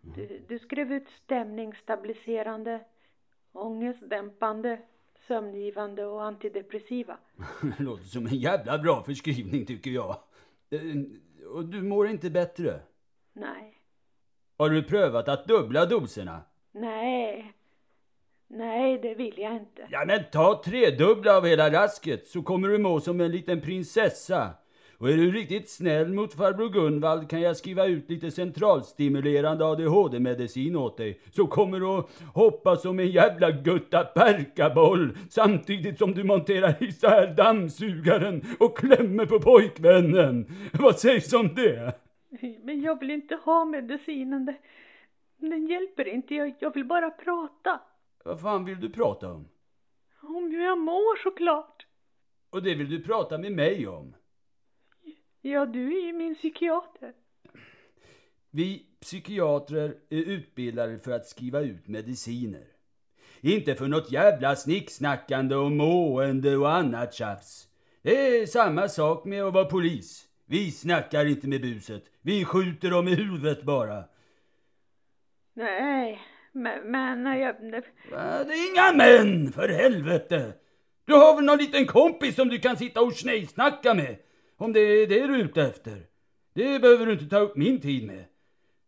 Du, 0.00 0.44
du 0.48 0.58
skrev 0.58 0.92
ut 0.92 1.08
stämningsstabiliserande, 1.24 2.84
ångestdämpande, 3.52 4.80
sömngivande 5.28 6.06
och 6.06 6.24
antidepressiva. 6.24 7.18
Det 7.62 7.82
låter 7.82 8.04
som 8.04 8.26
en 8.26 8.36
jävla 8.36 8.78
bra 8.78 9.04
förskrivning 9.04 9.66
tycker 9.66 9.90
jag. 9.90 10.22
Uh, 10.72 11.04
och 11.46 11.64
du 11.64 11.82
mår 11.82 12.08
inte 12.08 12.30
bättre? 12.30 12.80
Nej. 13.32 13.75
Har 14.58 14.70
du 14.70 14.82
prövat 14.82 15.28
att 15.28 15.46
dubbla 15.46 15.86
doserna? 15.86 16.40
Nej, 16.72 17.52
Nej, 18.48 18.98
det 19.02 19.14
vill 19.14 19.34
jag 19.36 19.52
inte. 19.52 19.82
Ja, 19.90 20.04
men 20.06 20.20
ta 20.32 20.62
tredubbla 20.64 21.36
av 21.36 21.46
hela 21.46 21.70
rasket 21.70 22.26
så 22.26 22.42
kommer 22.42 22.68
du 22.68 22.78
må 22.78 23.00
som 23.00 23.20
en 23.20 23.32
liten 23.32 23.60
prinsessa. 23.60 24.50
Och 24.98 25.10
är 25.10 25.16
du 25.16 25.32
riktigt 25.32 25.70
snäll 25.70 26.12
mot 26.12 26.34
farbror 26.34 26.68
Gunvald 26.68 27.30
kan 27.30 27.40
jag 27.40 27.56
skriva 27.56 27.86
ut 27.86 28.10
lite 28.10 28.30
centralstimulerande 28.30 29.64
ADHD-medicin 29.64 30.76
åt 30.76 30.96
dig. 30.96 31.20
Så 31.32 31.46
kommer 31.46 31.80
du 31.80 31.86
att 31.86 32.06
hoppa 32.34 32.76
som 32.76 32.98
en 32.98 33.10
jävla 33.10 33.50
gutta 33.50 34.04
perkaboll 34.04 35.16
samtidigt 35.30 35.98
som 35.98 36.14
du 36.14 36.24
monterar 36.24 36.82
isär 36.82 37.26
dammsugaren 37.26 38.44
och 38.58 38.78
klämmer 38.78 39.26
på 39.26 39.40
pojkvännen. 39.40 40.46
Vad 40.72 40.98
sägs 40.98 41.32
om 41.32 41.54
det? 41.54 42.05
Men 42.62 42.80
jag 42.80 43.00
vill 43.00 43.10
inte 43.10 43.34
ha 43.34 43.64
medicinen. 43.64 44.54
Den 45.36 45.66
hjälper 45.66 46.08
inte. 46.08 46.34
Jag, 46.34 46.54
jag 46.58 46.74
vill 46.74 46.84
bara 46.84 47.10
prata. 47.10 47.80
Vad 48.24 48.40
fan 48.40 48.64
vill 48.64 48.80
du 48.80 48.90
prata 48.90 49.32
om? 49.32 49.48
Om 50.20 50.50
hur 50.50 50.64
jag 50.64 50.78
mår 50.78 51.22
såklart. 51.22 51.86
Och 52.50 52.62
det 52.62 52.74
vill 52.74 52.90
du 52.90 53.02
prata 53.02 53.38
med 53.38 53.52
mig 53.52 53.88
om? 53.88 54.14
Ja, 55.40 55.66
du 55.66 55.98
är 55.98 56.06
ju 56.06 56.12
min 56.12 56.34
psykiater. 56.34 57.12
Vi 58.50 58.86
psykiatrer 59.00 59.96
är 60.10 60.22
utbildade 60.22 60.98
för 60.98 61.12
att 61.12 61.26
skriva 61.26 61.60
ut 61.60 61.88
mediciner. 61.88 62.64
Inte 63.40 63.74
för 63.74 63.88
något 63.88 64.12
jävla 64.12 64.56
snicksnackande 64.56 65.56
och 65.56 65.72
mående 65.72 66.56
och 66.56 66.72
annat 66.72 67.14
tjafs. 67.14 67.68
Det 68.02 68.40
är 68.40 68.46
samma 68.46 68.88
sak 68.88 69.24
med 69.24 69.44
att 69.44 69.54
vara 69.54 69.64
polis. 69.64 70.28
Vi 70.46 70.70
snackar 70.70 71.26
inte 71.26 71.48
med 71.48 71.60
buset. 71.60 72.04
Vi 72.22 72.44
skjuter 72.44 72.90
dem 72.90 73.08
i 73.08 73.14
huvudet 73.14 73.62
bara. 73.62 74.04
Nej, 75.54 76.20
men, 76.52 76.90
men 76.90 77.38
jag... 77.40 77.56
Det 78.10 78.52
är 78.52 78.72
inga 78.72 78.92
män, 78.92 79.52
för 79.52 79.68
helvete! 79.68 80.52
Du 81.04 81.14
har 81.14 81.36
väl 81.36 81.44
någon 81.44 81.58
liten 81.58 81.86
kompis 81.86 82.34
som 82.34 82.48
du 82.48 82.58
kan 82.58 82.76
sitta 82.76 83.00
och 83.00 83.12
snejsnacka 83.12 83.94
med? 83.94 84.16
Om 84.56 84.72
det 84.72 84.80
är 84.80 85.06
det 85.06 85.26
du 85.26 85.34
är 85.34 85.44
ute 85.44 85.62
efter? 85.62 86.02
Det 86.54 86.78
behöver 86.78 87.06
du 87.06 87.12
inte 87.12 87.28
ta 87.28 87.38
upp 87.38 87.56
min 87.56 87.80
tid 87.80 88.06
med. 88.06 88.24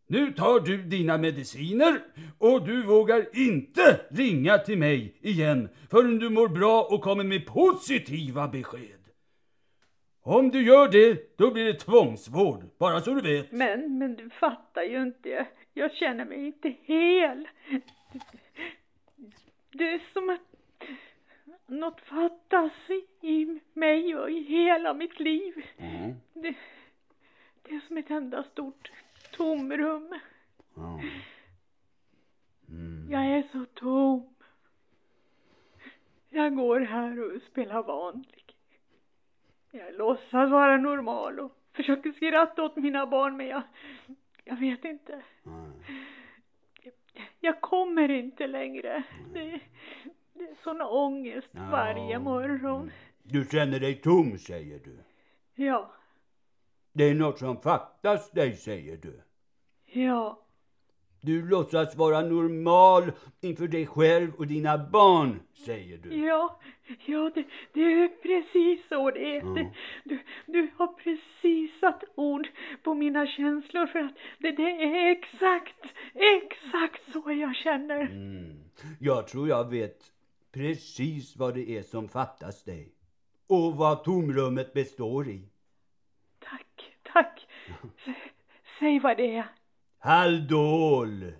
Nu 0.06 0.32
tar 0.32 0.60
du 0.60 0.82
dina 0.82 1.18
mediciner 1.18 2.00
och 2.38 2.66
du 2.66 2.82
vågar 2.82 3.26
inte 3.32 4.00
ringa 4.10 4.58
till 4.58 4.78
mig 4.78 5.18
igen 5.20 5.68
förrän 5.90 6.18
du 6.18 6.30
mår 6.30 6.48
bra 6.48 6.82
och 6.82 7.02
kommer 7.02 7.24
med 7.24 7.46
positiva 7.46 8.48
besked. 8.48 8.97
Om 10.30 10.50
du 10.50 10.62
gör 10.62 10.88
det, 10.88 11.38
då 11.38 11.50
blir 11.50 11.64
det 11.64 11.74
tvångsvård, 11.74 12.64
bara 12.78 13.00
så 13.00 13.14
du 13.14 13.20
vet. 13.20 13.52
Men, 13.52 13.98
men 13.98 14.16
du 14.16 14.30
fattar 14.30 14.82
ju 14.82 15.02
inte. 15.02 15.46
Jag, 15.74 15.92
känner 15.92 16.24
mig 16.24 16.46
inte 16.46 16.74
hel. 16.82 17.48
Det 19.70 19.84
är 19.84 20.12
som 20.12 20.30
att 20.30 20.40
något 21.66 22.00
fattas 22.00 22.72
i 23.20 23.60
mig 23.72 24.16
och 24.16 24.30
i 24.30 24.42
hela 24.42 24.94
mitt 24.94 25.20
liv. 25.20 25.66
Mm. 25.76 26.14
Det, 26.32 26.54
det 27.62 27.74
är 27.74 27.80
som 27.88 27.96
ett 27.96 28.10
enda 28.10 28.42
stort 28.42 28.92
tomrum. 29.36 30.14
Mm. 32.68 33.10
Jag 33.10 33.26
är 33.26 33.48
så 33.52 33.64
tom. 33.74 34.34
Jag 36.30 36.56
går 36.56 36.80
här 36.80 37.36
och 37.36 37.42
spelar 37.42 37.82
vanlig. 37.82 38.47
Jag 39.70 39.94
låtsas 39.94 40.50
vara 40.50 40.76
normal 40.76 41.40
och 41.40 41.52
försöker 41.72 42.12
skratta 42.12 42.62
åt 42.62 42.76
mina 42.76 43.06
barn 43.06 43.36
men 43.36 43.46
jag, 43.46 43.62
jag 44.44 44.56
vet 44.56 44.84
inte. 44.84 45.22
Mm. 45.46 45.72
Jag 47.40 47.60
kommer 47.60 48.10
inte 48.10 48.46
längre. 48.46 49.02
Det, 49.34 49.60
det 50.32 50.44
är 50.44 50.54
sån 50.62 50.80
ångest 50.82 51.48
Ja. 51.52 51.68
varje 51.70 52.18
morgon. 52.18 52.90
Du 53.22 53.44
känner 53.44 53.80
dig 53.80 53.94
tom, 53.94 54.38
säger 54.38 54.78
du. 54.84 54.98
Ja, 55.64 55.92
Det 56.92 57.04
är 57.04 57.14
något 57.14 57.38
som 57.38 57.60
fattas 57.60 58.30
dig, 58.30 58.52
säger 58.56 58.96
du. 58.96 59.20
ja, 59.84 60.42
Du 61.20 61.48
låtsas 61.48 61.96
vara 61.96 62.20
normal 62.20 63.12
inför 63.40 63.68
dig 63.68 63.86
själv 63.86 64.34
och 64.34 64.46
dina 64.46 64.78
barn, 64.78 65.40
säger 65.66 65.98
du. 65.98 66.26
ja, 66.26 66.60
ja 67.06 67.30
det, 67.34 67.44
det 67.72 67.80
är 67.80 68.08
precis 68.08 68.88
så 68.88 69.10
det 69.10 69.36
är. 69.36 69.54
Det, 69.54 69.70
du, 70.04 70.18
du 70.46 70.70
har 70.76 70.86
precis 70.86 71.80
satt 71.80 72.04
ord 72.14 72.48
på 72.82 72.94
mina 72.94 73.26
känslor 73.26 73.86
för 73.86 73.98
att 73.98 74.14
det, 74.38 74.50
det 74.50 74.82
är 74.84 75.10
exakt, 75.10 75.84
exakt 76.14 77.12
så 77.12 77.32
jag 77.32 77.56
känner. 77.56 78.00
Mm. 78.00 78.60
Jag 79.00 79.28
tror 79.28 79.48
jag 79.48 79.70
vet 79.70 80.12
precis 80.52 81.36
vad 81.36 81.54
det 81.54 81.70
är 81.70 81.82
som 81.82 82.08
fattas 82.08 82.64
dig. 82.64 82.92
Och 83.48 83.76
vad 83.76 84.04
tomrummet 84.04 84.72
består 84.72 85.28
i. 85.28 85.48
Tack, 86.38 86.92
tack. 87.12 87.46
S- 88.06 88.14
Säg 88.78 89.00
vad 89.00 89.16
det 89.16 89.36
är. 89.36 89.44
Haldol! 89.98 91.32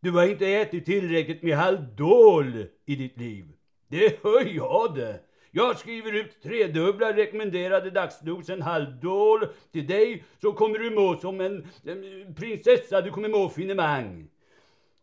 Du 0.00 0.10
har 0.10 0.26
inte 0.26 0.46
ätit 0.46 0.84
tillräckligt 0.84 1.42
med 1.42 1.56
Haldol 1.56 2.66
i 2.86 2.96
ditt 2.96 3.18
liv. 3.18 3.44
Det 3.88 4.22
hör 4.22 4.54
jag 4.54 4.94
det. 4.94 5.20
Jag 5.50 5.78
skriver 5.78 6.12
ut 6.12 6.42
tredubbla 6.42 7.16
rekommenderade 7.16 7.90
dagsdosen 7.90 8.62
Haldol 8.62 9.46
till 9.72 9.86
dig 9.86 10.24
så 10.40 10.52
kommer 10.52 10.78
du 10.78 10.90
må 10.90 11.16
som 11.16 11.40
en, 11.40 11.66
en 11.84 12.34
prinsessa, 12.34 13.00
du 13.00 13.10
kommer 13.10 13.28
må 13.28 13.48
finemang. 13.48 14.28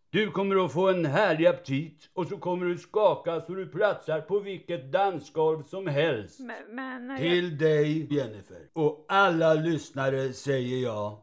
Du 0.10 0.32
kommer 0.32 0.66
att 0.66 0.74
få 0.74 0.90
en 0.90 1.06
härlig 1.06 1.46
aptit 1.46 2.10
och 2.14 2.28
så 2.28 2.38
kommer 2.38 2.66
du 2.66 2.78
skaka 2.78 3.42
så 3.42 3.54
du 3.54 3.68
platsar 3.68 4.22
på 4.22 4.40
vilket 4.40 4.92
dansgolv 4.92 5.64
som 5.64 5.88
helst. 5.88 6.40
Men, 6.40 6.76
men 6.76 7.10
jag, 7.10 7.20
Till 7.20 7.58
dig, 7.58 8.14
Jennifer. 8.14 8.70
Och 8.74 9.06
alla 9.08 9.54
lyssnare 9.54 10.34
säger 10.34 10.84
jag. 10.84 11.18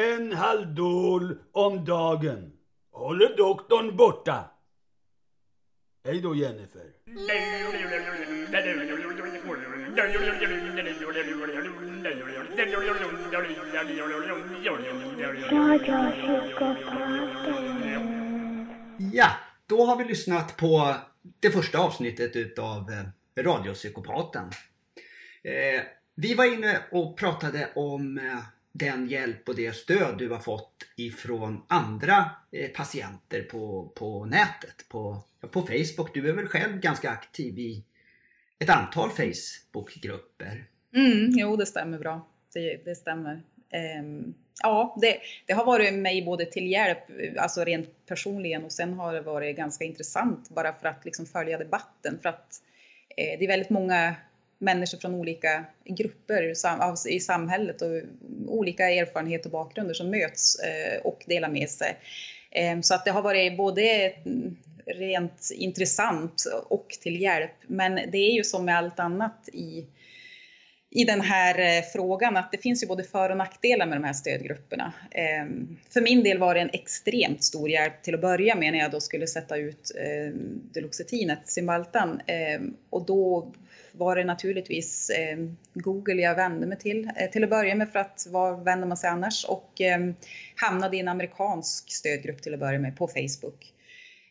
En 0.00 0.32
Haldol 0.32 1.38
om 1.52 1.84
dagen. 1.84 2.52
Håller 2.92 3.36
doktorn 3.36 3.96
borta. 3.96 4.50
Hej 6.04 6.20
då, 6.20 6.34
Jennifer. 6.34 6.86
Ja, 19.12 19.30
då 19.66 19.84
har 19.84 19.96
vi 19.96 20.04
lyssnat 20.04 20.56
på 20.56 20.94
det 21.40 21.50
första 21.50 21.78
avsnittet 21.78 22.36
utav 22.36 22.90
eh, 22.90 23.42
Radiopsykopaten. 23.42 24.50
Eh, 25.42 25.82
vi 26.14 26.34
var 26.34 26.44
inne 26.54 26.80
och 26.90 27.18
pratade 27.18 27.68
om 27.74 28.18
eh, 28.18 28.38
den 28.72 29.08
hjälp 29.08 29.48
och 29.48 29.56
det 29.56 29.76
stöd 29.76 30.18
du 30.18 30.28
har 30.28 30.38
fått 30.38 30.74
ifrån 30.96 31.62
andra 31.68 32.30
eh, 32.52 32.70
patienter 32.70 33.42
på, 33.42 33.92
på 33.94 34.24
nätet, 34.24 34.88
på, 34.88 35.22
på 35.40 35.62
Facebook. 35.62 36.14
Du 36.14 36.28
är 36.28 36.32
väl 36.32 36.46
själv 36.46 36.80
ganska 36.80 37.10
aktiv 37.10 37.58
i 37.58 37.84
ett 38.58 38.70
antal 38.70 39.10
Facebookgrupper. 39.10 40.64
Mm, 40.94 41.30
jo, 41.30 41.56
det 41.56 41.66
stämmer 41.66 41.98
bra. 41.98 42.26
Det, 42.54 42.84
det 42.84 42.94
stämmer. 42.94 43.42
Um, 44.00 44.34
ja, 44.62 44.96
det, 45.00 45.16
det 45.46 45.52
har 45.52 45.64
varit 45.64 45.94
mig 45.94 46.24
både 46.24 46.44
till 46.46 46.70
hjälp, 46.70 46.98
alltså 47.38 47.64
rent 47.64 48.06
personligen, 48.06 48.64
och 48.64 48.72
sen 48.72 48.92
har 48.92 49.14
det 49.14 49.20
varit 49.20 49.56
ganska 49.56 49.84
intressant 49.84 50.48
bara 50.48 50.72
för 50.72 50.88
att 50.88 51.04
liksom 51.04 51.26
följa 51.26 51.58
debatten. 51.58 52.18
För 52.22 52.28
att 52.28 52.62
eh, 53.16 53.38
det 53.38 53.44
är 53.44 53.48
väldigt 53.48 53.70
många 53.70 54.14
människor 54.60 54.98
från 54.98 55.14
olika 55.14 55.64
grupper 55.84 56.52
i 57.08 57.20
samhället 57.20 57.82
och 57.82 57.88
olika 58.46 58.90
erfarenheter 58.90 59.46
och 59.46 59.52
bakgrunder 59.52 59.94
som 59.94 60.10
möts 60.10 60.58
eh, 60.58 61.00
och 61.00 61.24
delar 61.26 61.48
med 61.48 61.70
sig. 61.70 61.96
Ehm, 62.50 62.82
så 62.82 62.94
att 62.94 63.04
det 63.04 63.10
har 63.10 63.22
varit 63.22 63.56
både 63.56 63.82
mm, 64.26 64.56
rent 64.86 65.50
intressant 65.54 66.44
och 66.68 66.88
till 67.00 67.20
hjälp. 67.20 67.54
Men 67.66 67.94
det 67.94 68.18
är 68.18 68.32
ju 68.32 68.44
som 68.44 68.64
med 68.64 68.76
allt 68.76 69.00
annat 69.00 69.48
i, 69.52 69.86
i 70.90 71.04
den 71.04 71.20
här 71.20 71.58
eh, 71.58 71.82
frågan 71.92 72.36
att 72.36 72.52
det 72.52 72.58
finns 72.58 72.82
ju 72.82 72.86
både 72.86 73.04
för 73.04 73.30
och 73.30 73.36
nackdelar 73.36 73.86
med 73.86 73.96
de 73.96 74.04
här 74.04 74.12
stödgrupperna. 74.12 74.92
Ehm, 75.10 75.76
för 75.90 76.00
min 76.00 76.22
del 76.22 76.38
var 76.38 76.54
det 76.54 76.60
en 76.60 76.70
extremt 76.72 77.44
stor 77.44 77.70
hjälp 77.70 78.02
till 78.02 78.14
att 78.14 78.20
börja 78.20 78.54
med 78.54 78.72
när 78.72 78.78
jag 78.78 78.90
då 78.90 79.00
skulle 79.00 79.26
sätta 79.26 79.56
ut 79.56 79.92
eh, 79.96 80.34
Deluxetinet, 80.72 81.40
Cymbaltan. 81.44 82.20
Ehm, 82.26 82.76
och 82.90 83.06
då 83.06 83.52
var 83.92 84.16
det 84.16 84.24
naturligtvis 84.24 85.10
eh, 85.10 85.38
Google 85.74 86.22
jag 86.22 86.34
vände 86.34 86.66
mig 86.66 86.78
till 86.78 87.10
eh, 87.16 87.30
till 87.30 87.44
att 87.44 87.50
börja 87.50 87.74
med 87.74 87.92
för 87.92 87.98
att 87.98 88.26
var 88.30 88.64
vänder 88.64 88.86
man 88.86 88.96
sig 88.96 89.10
annars 89.10 89.44
och 89.44 89.80
eh, 89.80 89.98
hamnade 90.56 90.96
i 90.96 91.00
en 91.00 91.08
amerikansk 91.08 91.92
stödgrupp 91.92 92.42
till 92.42 92.54
att 92.54 92.60
börja 92.60 92.78
med 92.78 92.96
på 92.96 93.08
Facebook. 93.08 93.72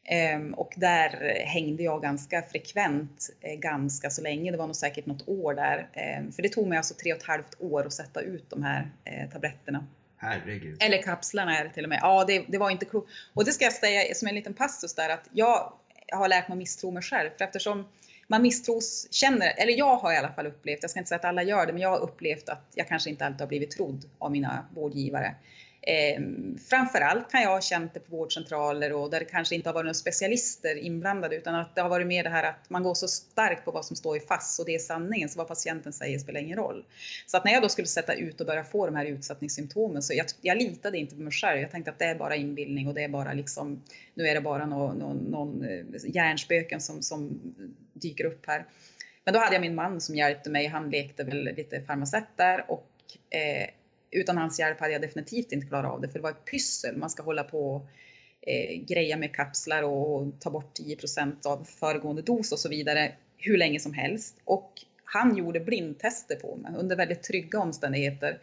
Ehm, 0.06 0.54
och 0.54 0.74
där 0.76 1.44
hängde 1.46 1.84
jag 1.84 2.02
ganska 2.02 2.42
frekvent, 2.42 3.30
ganska 3.58 4.10
så 4.10 4.22
länge. 4.22 4.52
Det 4.52 4.58
var 4.58 4.68
nog 4.68 4.76
säkert 4.76 5.06
något 5.06 5.28
år 5.28 5.54
där. 5.54 5.90
Ehm, 5.94 6.32
för 6.32 6.42
det 6.42 6.50
tog 6.50 6.68
mig 6.68 6.78
alltså 6.78 6.94
tre 6.94 7.14
och 7.14 7.20
ett 7.20 7.26
halvt 7.26 7.56
år 7.60 7.86
att 7.86 7.94
sätta 7.94 8.22
ut 8.22 8.50
de 8.50 8.64
här 8.64 8.92
tabletterna. 9.34 9.88
Herregud. 10.18 10.84
Eller 10.84 11.02
kapslarna 11.02 11.58
är 11.58 11.64
det 11.64 11.70
till 11.70 11.84
och 11.84 11.90
med. 11.90 12.00
Ja, 12.02 12.26
det, 12.26 12.46
det 12.48 12.58
var 12.58 12.70
inte 12.70 12.86
klokt. 12.86 13.12
Och 13.34 13.46
det 13.46 13.52
ska 13.52 13.64
jag 13.64 13.74
säga 13.74 14.16
som 14.16 14.28
en 14.28 14.36
liten 14.36 14.54
passus 14.54 14.96
där 14.96 15.10
att 15.10 15.30
jag 15.32 15.74
har 16.12 16.28
lärt 16.28 16.48
mig 16.48 16.56
att 16.56 16.60
misstro 16.60 16.92
mig 16.92 17.04
själv. 17.04 17.30
För 17.38 17.46
eftersom 17.46 17.88
man 18.30 18.42
misstros, 18.42 19.08
känner, 19.12 19.54
eller 19.58 19.74
jag 19.74 19.96
har 19.96 20.14
i 20.14 20.18
alla 20.18 20.34
fall 20.34 20.48
upplevt, 20.48 20.80
jag 20.82 20.92
ska 20.92 21.00
inte 21.00 21.10
säga 21.10 21.20
att 21.20 21.26
alla 21.26 21.44
gör 21.44 21.66
det, 21.66 21.74
men 21.74 21.82
jag 21.82 21.90
har 21.90 22.00
upplevt 22.00 22.50
att 22.50 22.72
jag 22.76 22.88
kanske 22.88 23.10
inte 23.10 23.26
alltid 23.26 23.42
har 23.42 23.48
blivit 23.48 23.72
trodd 23.72 24.06
av 24.20 24.32
mina 24.32 24.66
vårdgivare. 24.76 25.36
Eh, 25.82 26.22
framförallt 26.70 27.32
kan 27.32 27.42
jag 27.42 27.50
ha 27.50 27.62
känt 27.62 27.94
det 27.94 28.00
på 28.00 28.16
vårdcentraler 28.16 28.94
och 28.94 29.10
där 29.10 29.20
det 29.20 29.26
kanske 29.26 29.56
inte 29.56 29.70
har 29.70 29.74
varit 29.74 29.86
några 29.86 29.94
specialister 29.94 30.76
inblandade 30.76 31.36
utan 31.36 31.56
att 31.56 31.76
det 31.76 31.82
har 31.82 31.90
varit 31.90 32.08
mer 32.08 32.24
det 32.24 32.30
här 32.30 32.44
att 32.44 32.70
man 32.70 32.84
går 32.84 32.94
så 32.94 33.08
starkt 33.08 33.66
på 33.66 33.72
vad 33.72 33.86
som 33.86 33.96
står 33.96 34.18
i 34.18 34.20
FASS 34.20 34.60
och 34.60 34.66
det 34.66 34.76
är 34.76 34.80
sanningen 34.80 35.30
så 35.30 35.38
vad 35.38 35.48
patienten 35.48 35.94
säger 35.94 36.20
spelar 36.20 36.40
ingen 36.40 36.58
roll. 36.58 36.86
Så 37.26 37.38
att 37.38 37.46
när 37.46 37.52
jag 37.52 37.62
då 37.62 37.70
skulle 37.70 37.88
sätta 37.88 38.14
ut 38.14 38.42
och 38.42 38.48
börja 38.48 38.64
få 38.64 38.86
de 38.86 38.96
här 38.96 39.06
utsättningssymptomen 39.06 40.02
så 40.02 40.14
jag, 40.14 40.26
jag 40.42 40.58
litade 40.58 40.98
inte 40.98 41.16
på 41.16 41.22
mig 41.22 41.34
själv. 41.34 41.62
Jag 41.62 41.72
tänkte 41.72 41.92
att 41.92 42.00
det 42.00 42.06
är 42.06 42.16
bara 42.16 42.36
inbildning 42.36 42.88
och 42.88 42.94
det 42.94 43.04
är 43.04 43.10
bara 43.10 43.34
liksom, 43.34 43.84
nu 44.14 44.28
är 44.28 44.36
det 44.36 44.42
bara 44.42 44.66
någon, 44.66 44.98
någon, 44.98 45.18
någon 45.18 45.66
hjärnspöken 46.04 46.82
som, 46.82 47.02
som 47.02 47.40
dyker 47.94 48.26
upp 48.26 48.46
här. 48.48 48.66
Men 49.24 49.34
då 49.34 49.40
hade 49.40 49.54
jag 49.56 49.62
min 49.62 49.76
man 49.76 50.02
som 50.02 50.16
hjälpte 50.16 50.50
mig. 50.50 50.68
Han 50.68 50.90
lekte 50.90 51.24
väl 51.24 51.44
lite 51.44 51.82
farmaceut 51.82 52.24
där 52.36 52.72
och 52.72 52.90
eh, 53.30 53.70
utan 54.12 54.38
hans 54.38 54.60
hjälp 54.60 54.80
hade 54.80 54.94
jag 54.94 55.02
definitivt 55.02 55.52
inte 55.52 55.68
klarat 55.68 55.92
av 55.92 56.02
det, 56.02 56.08
för 56.08 56.20
det 56.20 56.24
var 56.24 56.30
ett 56.30 56.46
pyssel. 56.46 56.98
Man 56.98 57.10
ska 57.10 57.24
hålla 57.24 57.44
på 57.44 57.76
och 57.76 57.88
eh, 58.42 58.82
greja 58.82 59.18
med 59.18 59.36
kapslar 59.36 59.84
och 59.84 60.40
ta 60.40 60.50
bort 60.50 60.80
10% 60.80 61.48
av 61.48 61.64
föregående 61.64 62.22
dos 62.22 62.52
och 62.52 62.60
så 62.60 62.70
vidare 62.70 63.12
hur 63.38 63.58
länge 63.58 63.80
som 63.80 63.94
helst. 63.94 64.36
Och 64.46 64.72
han 65.04 65.38
gjorde 65.38 65.60
blindtester 65.60 66.36
på 66.36 66.56
mig 66.56 66.72
under 66.78 66.96
väldigt 66.96 67.24
trygga 67.24 67.60
omständigheter. 67.60 68.40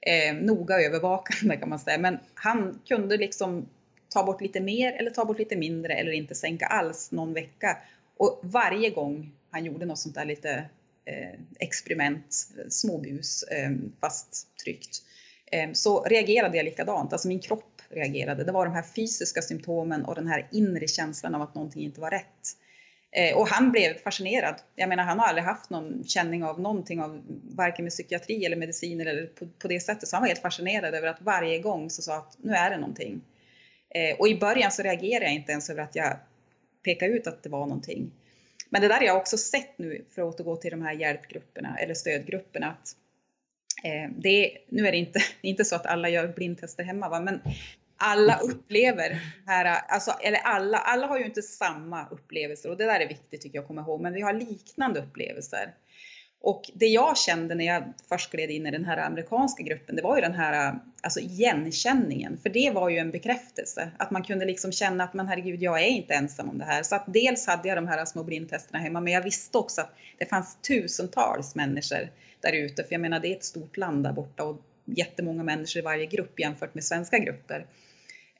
Eh, 0.00 0.34
noga 0.34 0.80
övervakande 0.80 1.56
kan 1.56 1.68
man 1.68 1.78
säga, 1.78 1.98
men 1.98 2.18
han 2.34 2.80
kunde 2.88 3.16
liksom 3.16 3.66
ta 4.08 4.24
bort 4.24 4.40
lite 4.40 4.60
mer 4.60 4.92
eller 4.92 5.10
ta 5.10 5.24
bort 5.24 5.38
lite 5.38 5.56
mindre 5.56 5.94
eller 5.94 6.12
inte 6.12 6.34
sänka 6.34 6.66
alls 6.66 7.12
någon 7.12 7.34
vecka. 7.34 7.78
Och 8.16 8.40
varje 8.42 8.90
gång 8.90 9.32
han 9.50 9.64
gjorde 9.64 9.86
något 9.86 9.98
sånt 9.98 10.14
där 10.14 10.24
lite 10.24 10.64
Eh, 11.06 11.40
experiment, 11.60 12.48
eh, 12.58 12.68
småbus, 12.68 13.42
eh, 13.42 13.70
fast 14.00 14.46
tryggt, 14.64 15.02
så 15.72 16.02
reagerade 16.02 16.56
jag 16.56 16.64
likadant. 16.64 17.12
Alltså 17.12 17.28
min 17.28 17.40
kropp 17.40 17.82
reagerade. 17.88 18.44
Det 18.44 18.52
var 18.52 18.64
de 18.64 18.74
här 18.74 18.82
fysiska 18.82 19.42
symptomen 19.42 20.04
och 20.04 20.14
den 20.14 20.26
här 20.26 20.48
inre 20.52 20.88
känslan 20.88 21.34
av 21.34 21.42
att 21.42 21.54
någonting 21.54 21.84
inte 21.84 22.00
var 22.00 22.10
rätt. 22.10 22.56
Och 23.34 23.48
han 23.48 23.72
blev 23.72 23.94
fascinerad. 23.94 24.54
Jag 24.76 24.88
menar, 24.88 25.04
han 25.04 25.18
har 25.18 25.26
aldrig 25.26 25.44
haft 25.44 25.70
någon 25.70 26.04
känning 26.04 26.44
av 26.44 26.60
någonting 26.60 27.00
av 27.00 27.22
varken 27.54 27.84
med 27.84 27.92
psykiatri 27.92 28.44
eller 28.44 28.56
mediciner 28.56 29.06
eller 29.06 29.26
på, 29.26 29.48
på 29.58 29.68
det 29.68 29.80
sättet. 29.80 30.08
Så 30.08 30.16
han 30.16 30.22
var 30.22 30.28
helt 30.28 30.42
fascinerad 30.42 30.94
över 30.94 31.08
att 31.08 31.22
varje 31.22 31.58
gång 31.58 31.90
så 31.90 32.02
sa 32.02 32.16
att 32.16 32.36
nu 32.42 32.52
är 32.52 32.70
det 32.70 32.76
någonting. 32.76 33.20
Och 34.18 34.28
i 34.28 34.38
början 34.38 34.72
så 34.72 34.82
reagerade 34.82 35.24
jag 35.24 35.34
inte 35.34 35.52
ens 35.52 35.70
över 35.70 35.82
att 35.82 35.96
jag 35.96 36.16
pekade 36.84 37.12
ut 37.12 37.26
att 37.26 37.42
det 37.42 37.48
var 37.48 37.66
någonting. 37.66 38.10
Men 38.68 38.82
det 38.82 38.88
där 38.88 38.96
har 38.96 39.02
jag 39.02 39.16
också 39.16 39.36
sett 39.36 39.78
nu, 39.78 40.04
för 40.10 40.22
att 40.22 40.28
återgå 40.28 40.56
till 40.56 40.70
de 40.70 40.82
här 40.82 40.92
hjälpgrupperna 40.92 41.78
eller 41.78 41.94
stödgrupperna, 41.94 42.66
att 42.66 42.96
eh, 43.84 44.10
det, 44.16 44.58
nu 44.68 44.86
är 44.86 44.92
det 44.92 44.98
inte, 44.98 45.20
inte 45.40 45.64
så 45.64 45.76
att 45.76 45.86
alla 45.86 46.08
gör 46.08 46.28
blindtester 46.28 46.84
hemma, 46.84 47.08
va? 47.08 47.20
men 47.20 47.40
alla 47.96 48.38
upplever 48.38 49.20
här, 49.46 49.80
alltså, 49.88 50.10
eller 50.10 50.38
alla, 50.38 50.78
alla 50.78 51.06
har 51.06 51.18
ju 51.18 51.24
inte 51.24 51.42
samma 51.42 52.08
upplevelser 52.08 52.70
och 52.70 52.76
det 52.76 52.84
där 52.84 53.00
är 53.00 53.08
viktigt 53.08 53.40
tycker 53.40 53.56
jag 53.58 53.62
att 53.62 53.68
komma 53.68 53.80
ihåg, 53.80 54.00
men 54.00 54.12
vi 54.12 54.20
har 54.20 54.32
liknande 54.32 55.00
upplevelser. 55.00 55.74
Och 56.44 56.70
det 56.74 56.86
jag 56.86 57.18
kände 57.18 57.54
när 57.54 57.64
jag 57.64 57.82
först 58.08 58.30
gled 58.30 58.50
in 58.50 58.66
i 58.66 58.70
den 58.70 58.84
här 58.84 58.96
amerikanska 58.96 59.62
gruppen, 59.62 59.96
det 59.96 60.02
var 60.02 60.16
ju 60.16 60.22
den 60.22 60.34
här 60.34 60.78
alltså 61.00 61.20
igenkänningen. 61.20 62.38
För 62.42 62.48
det 62.48 62.70
var 62.70 62.88
ju 62.88 62.98
en 62.98 63.10
bekräftelse. 63.10 63.90
Att 63.96 64.10
man 64.10 64.22
kunde 64.22 64.44
liksom 64.44 64.72
känna 64.72 65.04
att 65.04 65.14
men 65.14 65.28
herregud, 65.28 65.62
jag 65.62 65.80
är 65.80 65.86
inte 65.86 66.14
ensam 66.14 66.48
om 66.48 66.58
det 66.58 66.64
här. 66.64 66.82
Så 66.82 66.94
att 66.94 67.04
dels 67.06 67.46
hade 67.46 67.68
jag 67.68 67.78
de 67.78 67.88
här 67.88 68.04
små 68.04 68.24
blindtesterna 68.24 68.78
hemma, 68.78 69.00
men 69.00 69.12
jag 69.12 69.22
visste 69.22 69.58
också 69.58 69.80
att 69.80 69.94
det 70.18 70.26
fanns 70.26 70.58
tusentals 70.68 71.54
människor 71.54 72.10
där 72.40 72.52
ute. 72.52 72.84
För 72.84 72.92
jag 72.92 73.00
menar, 73.00 73.20
det 73.20 73.28
är 73.28 73.36
ett 73.36 73.44
stort 73.44 73.76
land 73.76 74.04
där 74.04 74.12
borta 74.12 74.44
och 74.44 74.62
jättemånga 74.84 75.42
människor 75.42 75.80
i 75.80 75.82
varje 75.82 76.06
grupp 76.06 76.40
jämfört 76.40 76.74
med 76.74 76.84
svenska 76.84 77.18
grupper. 77.18 77.66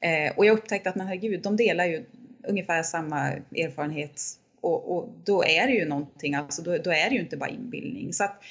Eh, 0.01 0.37
och 0.37 0.47
jag 0.47 0.59
upptäckte 0.59 0.89
att 0.89 0.97
men 0.97 1.07
herregud, 1.07 1.43
de 1.43 1.57
delar 1.57 1.85
ju 1.85 2.05
ungefär 2.43 2.83
samma 2.83 3.29
erfarenhet 3.57 4.21
och, 4.65 4.97
och, 4.97 5.09
då 5.25 5.45
är 5.45 5.67
det 5.67 5.73
ju 5.73 5.85
någonting, 5.85 6.35
alltså 6.35 6.63
då, 6.63 6.79
då, 6.79 6.91
är 6.91 7.09
det 7.09 7.15
ju 7.15 7.21
inte 7.21 7.37
bara 7.37 7.51
inbildning. 7.51 8.13
Så 8.13 8.25
att 8.25 8.43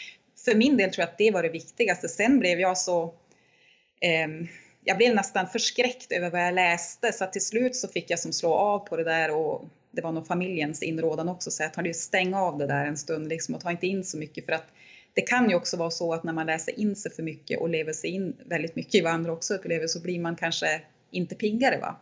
för 0.46 0.56
min 0.56 0.78
del 0.78 0.92
tror 0.92 1.02
jag 1.02 1.10
att 1.10 1.18
det 1.18 1.32
var 1.32 1.44
det 1.44 1.50
viktigaste. 1.50 2.10
Sen 2.10 2.40
blev 2.40 2.60
jag 2.60 2.78
så, 2.78 3.04
eh, 4.02 4.48
jag 4.84 4.98
blev 4.98 5.16
nästan 5.16 5.48
förskräckt 5.48 6.12
över 6.12 6.30
vad 6.30 6.42
jag 6.42 6.54
läste 6.54 7.12
så 7.14 7.24
att 7.24 7.34
till 7.34 7.46
slut 7.46 7.76
så 7.76 7.88
fick 7.88 8.10
jag 8.10 8.20
som 8.20 8.34
slå 8.34 8.54
av 8.54 8.80
på 8.80 8.98
det 8.98 9.04
där 9.04 9.32
och 9.32 9.66
det 9.92 10.02
var 10.02 10.12
nog 10.12 10.28
familjens 10.28 10.84
inrådan 10.84 11.30
också 11.30 11.52
så 11.52 11.64
jag 11.64 11.74
tar 11.74 11.94
stänga 11.94 12.42
av 12.42 12.58
det 12.58 12.68
där 12.68 12.86
en 12.86 12.98
stund 12.98 13.30
liksom 13.30 13.56
och 13.56 13.62
ta 13.62 13.72
inte 13.72 13.88
in 13.88 14.04
så 14.04 14.18
mycket 14.18 14.46
för 14.46 14.52
att 14.52 14.68
det 15.14 15.22
kan 15.22 15.50
ju 15.50 15.56
också 15.56 15.78
vara 15.78 15.92
så 15.92 16.14
att 16.14 16.24
när 16.24 16.34
man 16.34 16.46
läser 16.46 16.80
in 16.80 16.96
sig 16.96 17.12
för 17.12 17.24
mycket 17.24 17.60
och 17.60 17.70
lever 17.70 17.94
sig 17.94 18.10
in 18.10 18.36
väldigt 18.46 18.76
mycket 18.76 18.96
i 18.96 19.02
vad 19.02 19.14
andra 19.14 19.32
också 19.32 19.54
upplever 19.54 19.88
så 19.88 20.02
blir 20.02 20.20
man 20.20 20.36
kanske 20.36 20.82
inte 21.12 21.36
piggare. 21.36 21.78
Va? 21.78 22.00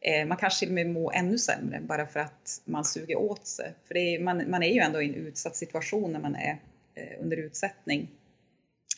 Eh, 0.00 0.26
man 0.26 0.36
kanske 0.36 0.58
till 0.58 0.68
och 0.68 0.74
med 0.74 0.86
mår 0.90 1.14
ännu 1.14 1.38
sämre 1.38 1.80
bara 1.80 2.06
för 2.06 2.20
att 2.20 2.60
man 2.64 2.84
suger 2.84 3.16
åt 3.16 3.46
sig. 3.46 3.74
För 3.88 3.96
är, 3.96 4.18
man, 4.18 4.50
man, 4.50 4.62
är 4.62 4.74
ju 4.74 4.80
ändå 4.80 5.02
i 5.02 5.08
en 5.08 5.14
utsatt 5.14 5.56
situation 5.56 6.12
när 6.12 6.20
man 6.20 6.36
är 6.36 6.58
eh, 6.94 7.20
under 7.20 7.36
utsättning. 7.36 8.08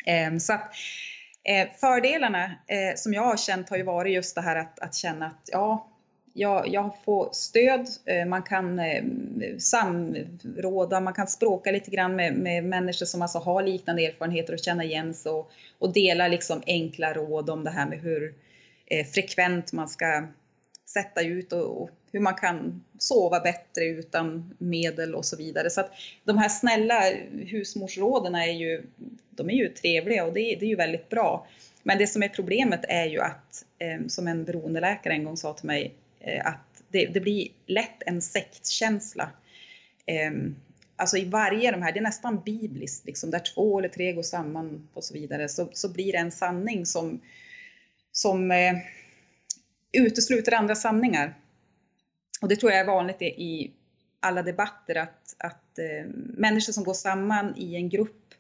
Ehm, 0.07 0.41
så 0.41 0.53
att, 0.53 0.75
eh, 1.45 1.69
fördelarna 1.81 2.55
som 2.97 3.15
jag 3.15 3.23
har 3.23 3.37
känt 3.37 3.71
har 3.71 3.77
ju 3.77 3.83
varit 3.83 4.15
just 4.15 4.35
det 4.35 4.41
här 4.41 4.57
att, 4.57 4.79
att 4.79 4.95
känna 4.95 5.27
att 5.27 5.49
ja, 5.53 5.89
jag, 6.33 6.69
jag 6.69 6.97
får 7.05 7.29
stöd, 7.33 7.89
man 8.27 8.43
kan 8.43 8.81
samråda, 9.59 11.01
man 11.01 11.15
kan 11.15 11.27
språka 11.27 11.71
lite 11.71 11.91
grann 11.91 12.17
med, 12.17 12.35
med 12.35 12.65
människor 12.65 13.07
som 13.07 13.23
alltså 13.23 13.39
har 13.39 13.63
liknande 13.63 14.07
erfarenheter 14.07 14.53
och 14.53 14.59
känna 14.59 14.85
igen 14.85 15.15
sig 15.15 15.33
och, 15.33 15.51
och 15.79 15.93
dela 15.93 16.29
liksom 16.29 16.63
enkla 16.67 17.13
råd 17.13 17.51
om 17.51 17.65
det 17.65 17.71
här 17.71 17.87
med 17.87 17.99
hur 17.99 18.35
frekvent 19.15 19.73
man 19.73 19.89
ska 19.89 20.27
sätta 20.92 21.22
ut 21.22 21.53
och, 21.53 21.83
och, 21.83 21.90
hur 22.12 22.20
man 22.20 22.35
kan 22.35 22.85
sova 22.98 23.40
bättre 23.40 23.85
utan 23.85 24.55
medel 24.59 25.14
och 25.14 25.24
så 25.24 25.37
vidare. 25.37 25.70
Så 25.70 25.81
att 25.81 25.92
de 26.24 26.38
här 26.38 26.48
snälla 26.48 27.03
husmorsråden 27.33 28.35
är 28.35 28.53
ju, 28.53 28.83
de 29.31 29.50
är 29.50 29.55
ju 29.55 29.68
trevliga 29.68 30.24
och 30.24 30.33
det, 30.33 30.40
det 30.40 30.64
är 30.64 30.68
ju 30.68 30.76
väldigt 30.76 31.09
bra. 31.09 31.46
Men 31.83 31.98
det 31.98 32.07
som 32.07 32.22
är 32.22 32.29
problemet 32.29 32.85
är 32.88 33.07
ju 33.07 33.20
att, 33.20 33.64
eh, 33.79 34.07
som 34.07 34.29
en 34.29 34.44
beroendeläkare 34.44 35.12
en 35.12 35.24
gång 35.24 35.37
sa 35.37 35.55
till 35.55 35.66
mig, 35.66 35.94
eh, 36.20 36.46
att 36.46 36.83
det, 36.88 37.07
det, 37.07 37.20
blir 37.20 37.48
lätt 37.66 38.03
en 38.07 38.22
sektkänsla. 38.22 39.31
Eh, 40.07 40.33
alltså 40.96 41.16
i 41.16 41.24
varje 41.24 41.70
de 41.70 41.83
här, 41.83 41.92
det 41.92 41.98
är 41.98 42.03
nästan 42.03 42.40
bibliskt, 42.44 43.07
liksom, 43.07 43.31
där 43.31 43.42
två 43.55 43.79
eller 43.79 43.88
tre 43.88 44.12
går 44.12 44.22
samman 44.22 44.88
och 44.94 45.05
så 45.05 45.14
vidare, 45.14 45.48
så, 45.48 45.68
så 45.72 45.88
blir 45.88 46.12
det 46.12 46.18
en 46.18 46.31
sanning 46.31 46.87
som, 46.87 47.20
som 48.12 48.50
eh, 48.50 48.74
utesluter 49.92 50.55
andra 50.55 50.74
sanningar. 50.74 51.35
Och 52.40 52.48
det 52.48 52.57
tror 52.57 52.72
jag 52.72 52.81
är 52.81 52.87
vanligt 52.87 53.22
i 53.22 53.72
alla 54.20 54.42
debatter 54.42 54.94
att, 54.94 55.35
att 55.38 55.79
eh, 55.79 56.11
människor 56.14 56.72
som 56.72 56.85
går 56.85 56.94
samman 56.94 57.55
i 57.57 57.74
en 57.74 57.88
grupp 57.88 58.35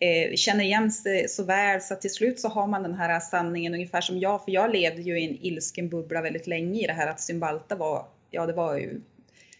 eh, 0.00 0.34
känner 0.34 0.64
igen 0.64 0.92
sig 0.92 1.28
så 1.28 1.44
väl 1.44 1.80
så 1.80 1.94
att 1.94 2.00
till 2.00 2.12
slut 2.12 2.40
så 2.40 2.48
har 2.48 2.66
man 2.66 2.82
den 2.82 2.94
här 2.94 3.20
sanningen 3.20 3.74
ungefär 3.74 4.00
som 4.00 4.18
jag, 4.18 4.44
för 4.44 4.52
jag 4.52 4.72
levde 4.72 5.02
ju 5.02 5.20
i 5.20 5.24
en 5.24 5.38
ilsken 5.40 5.88
bubbla 5.88 6.22
väldigt 6.22 6.46
länge 6.46 6.80
i 6.80 6.86
det 6.86 6.92
här 6.92 7.06
att 7.06 7.20
Symbalta 7.20 7.76
var, 7.76 8.06
ja 8.30 8.46
det 8.46 8.52
var 8.52 8.78
ju 8.78 9.00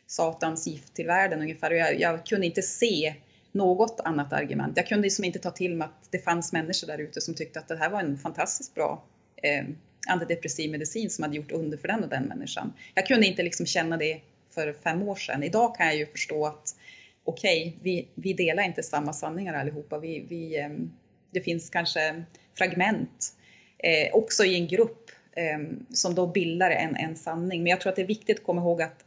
satans 0.07 0.66
gift 0.66 0.94
till 0.94 1.07
världen 1.07 1.40
ungefär 1.40 1.70
och 1.70 1.77
jag, 1.77 2.01
jag 2.01 2.27
kunde 2.27 2.46
inte 2.46 2.62
se 2.62 3.14
något 3.53 4.01
annat 4.05 4.33
argument. 4.33 4.77
Jag 4.77 4.87
kunde 4.87 5.03
liksom 5.03 5.25
inte 5.25 5.38
ta 5.38 5.51
till 5.51 5.77
mig 5.77 5.85
att 5.85 6.09
det 6.11 6.18
fanns 6.18 6.53
människor 6.53 6.87
där 6.87 6.99
ute 6.99 7.20
som 7.20 7.35
tyckte 7.35 7.59
att 7.59 7.68
det 7.68 7.77
här 7.77 7.90
var 7.90 8.01
en 8.01 8.18
fantastiskt 8.18 8.75
bra 8.75 9.05
eh, 9.42 9.64
antidepressiv 10.07 10.71
medicin 10.71 11.11
som 11.11 11.23
hade 11.23 11.37
gjort 11.37 11.53
under 11.53 11.79
för 11.79 11.88
den 11.88 12.05
och 12.05 12.11
den 12.11 12.25
människan. 12.25 12.73
Jag 12.95 13.07
kunde 13.07 13.27
inte 13.27 13.42
liksom 13.42 13.66
känna 13.66 13.97
det 13.97 14.21
för 14.51 14.73
fem 14.73 15.03
år 15.03 15.14
sedan. 15.14 15.42
Idag 15.42 15.77
kan 15.77 15.87
jag 15.87 15.97
ju 15.97 16.07
förstå 16.07 16.47
att 16.47 16.77
okej, 17.25 17.69
okay, 17.69 17.73
vi, 17.83 18.09
vi 18.14 18.33
delar 18.33 18.62
inte 18.62 18.83
samma 18.83 19.12
sanningar 19.12 19.55
allihopa. 19.55 19.99
Vi, 19.99 20.27
vi, 20.29 20.57
ehm, 20.57 20.92
det 21.31 21.40
finns 21.40 21.71
kanske 21.71 22.25
fragment 22.55 23.35
eh, 23.79 24.14
också 24.14 24.45
i 24.45 24.55
en 24.55 24.69
grupp 24.69 25.11
eh, 25.33 25.59
som 25.90 26.14
då 26.14 26.27
bildar 26.27 26.71
en, 26.71 26.97
en 26.97 27.16
sanning. 27.16 27.62
Men 27.62 27.71
jag 27.71 27.81
tror 27.81 27.90
att 27.90 27.97
det 27.97 28.03
är 28.03 28.07
viktigt 28.07 28.38
att 28.38 28.45
komma 28.45 28.61
ihåg 28.61 28.83
att 28.83 29.05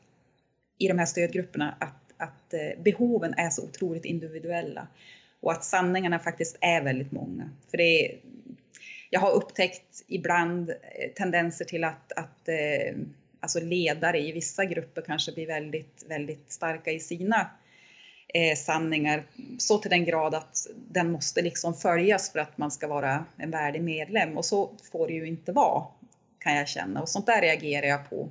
i 0.77 0.87
de 0.87 0.99
här 0.99 1.05
stödgrupperna 1.05 1.75
att, 1.79 2.13
att 2.17 2.53
eh, 2.53 2.83
behoven 2.83 3.33
är 3.37 3.49
så 3.49 3.63
otroligt 3.63 4.05
individuella 4.05 4.87
och 5.41 5.51
att 5.51 5.63
sanningarna 5.63 6.19
faktiskt 6.19 6.57
är 6.61 6.81
väldigt 6.81 7.11
många. 7.11 7.49
För 7.69 7.77
det 7.77 8.05
är, 8.05 8.19
jag 9.09 9.19
har 9.19 9.31
upptäckt 9.31 10.03
ibland 10.07 10.69
eh, 10.69 10.75
tendenser 11.15 11.65
till 11.65 11.83
att, 11.83 12.11
att 12.11 12.47
eh, 12.47 12.95
alltså 13.39 13.59
ledare 13.59 14.19
i 14.19 14.31
vissa 14.31 14.65
grupper 14.65 15.01
kanske 15.01 15.31
blir 15.31 15.47
väldigt, 15.47 16.05
väldigt 16.07 16.51
starka 16.51 16.91
i 16.91 16.99
sina 16.99 17.49
eh, 18.33 18.57
sanningar 18.57 19.23
så 19.57 19.77
till 19.77 19.89
den 19.89 20.05
grad 20.05 20.35
att 20.35 20.67
den 20.75 21.11
måste 21.11 21.41
liksom 21.41 21.73
följas 21.73 22.31
för 22.31 22.39
att 22.39 22.57
man 22.57 22.71
ska 22.71 22.87
vara 22.87 23.25
en 23.37 23.51
värdig 23.51 23.81
medlem 23.81 24.37
och 24.37 24.45
så 24.45 24.71
får 24.91 25.07
det 25.07 25.13
ju 25.13 25.27
inte 25.27 25.51
vara 25.51 25.83
kan 26.39 26.55
jag 26.55 26.67
känna 26.67 27.01
och 27.01 27.09
sånt 27.09 27.25
där 27.25 27.41
reagerar 27.41 27.87
jag 27.87 28.09
på. 28.09 28.29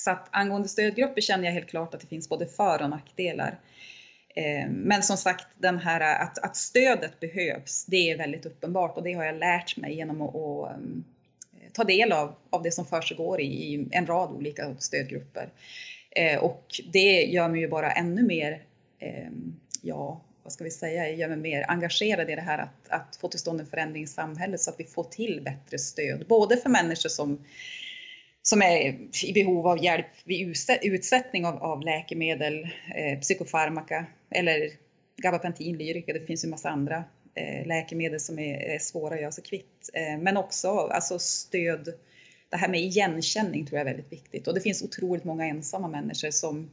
Så 0.00 0.10
att 0.10 0.28
angående 0.30 0.68
stödgrupper 0.68 1.20
känner 1.20 1.44
jag 1.44 1.52
helt 1.52 1.68
klart 1.68 1.94
att 1.94 2.00
det 2.00 2.06
finns 2.06 2.28
både 2.28 2.46
för 2.46 2.82
och 2.82 2.90
nackdelar. 2.90 3.58
Eh, 4.34 4.68
men 4.68 5.02
som 5.02 5.16
sagt, 5.16 5.46
den 5.58 5.78
här, 5.78 6.00
eh, 6.00 6.22
att, 6.22 6.38
att 6.38 6.56
stödet 6.56 7.20
behövs, 7.20 7.84
det 7.84 8.10
är 8.10 8.18
väldigt 8.18 8.46
uppenbart 8.46 8.96
och 8.96 9.02
det 9.02 9.12
har 9.12 9.24
jag 9.24 9.38
lärt 9.38 9.76
mig 9.76 9.94
genom 9.94 10.22
att, 10.22 10.34
att 10.34 10.70
eh, 10.70 11.70
ta 11.72 11.84
del 11.84 12.12
av, 12.12 12.34
av 12.50 12.62
det 12.62 12.72
som 12.72 12.86
försiggår 12.86 13.40
i, 13.40 13.88
en 13.90 14.06
rad 14.06 14.30
olika 14.30 14.74
stödgrupper. 14.78 15.48
Och 16.40 16.80
det 16.92 17.22
gör 17.24 17.48
mig 17.48 17.60
ju 17.60 17.68
bara 17.68 17.92
ännu 17.92 18.22
mer, 18.22 18.62
ja, 19.82 20.20
vad 20.42 20.52
ska 20.52 20.64
vi 20.64 20.70
säga, 20.70 21.10
gör 21.10 21.28
mig 21.28 21.36
mer 21.36 21.64
engagerad 21.68 22.30
i 22.30 22.34
det 22.34 22.40
här 22.40 22.58
att, 22.58 22.88
att 22.88 23.16
få 23.16 23.28
till 23.28 23.40
stånd 23.40 23.60
en 23.60 23.66
förändring 23.66 24.02
i 24.02 24.06
samhället 24.06 24.60
så 24.60 24.70
att 24.70 24.80
vi 24.80 24.84
får 24.84 25.04
till 25.04 25.40
bättre 25.44 25.78
stöd, 25.78 26.26
både 26.28 26.56
för 26.56 26.70
människor 26.70 27.08
som 27.08 27.44
som 28.42 28.62
är 28.62 28.98
i 29.24 29.32
behov 29.32 29.66
av 29.66 29.84
hjälp 29.84 30.06
vid 30.24 30.56
utsättning 30.82 31.46
av, 31.46 31.62
av 31.62 31.82
läkemedel, 31.82 32.68
eh, 32.96 33.18
psykofarmaka 33.20 34.06
eller 34.30 34.70
gabapentin, 35.16 35.78
lyrika, 35.78 36.12
det 36.12 36.26
finns 36.26 36.44
ju 36.44 36.48
massa 36.48 36.70
andra 36.70 37.04
eh, 37.34 37.66
läkemedel 37.66 38.20
som 38.20 38.38
är, 38.38 38.58
är, 38.58 38.78
svåra 38.78 39.14
att 39.14 39.20
göra 39.20 39.32
sig 39.32 39.44
kvitt. 39.44 39.90
Eh, 39.94 40.18
men 40.18 40.36
också 40.36 40.68
alltså 40.68 41.18
stöd, 41.18 41.88
det 42.50 42.56
här 42.56 42.68
med 42.68 42.80
igenkänning 42.80 43.66
tror 43.66 43.78
jag 43.78 43.88
är 43.88 43.94
väldigt 43.94 44.12
viktigt 44.12 44.48
och 44.48 44.54
det 44.54 44.60
finns 44.60 44.82
otroligt 44.82 45.24
många 45.24 45.46
ensamma 45.46 45.88
människor 45.88 46.30
som 46.30 46.70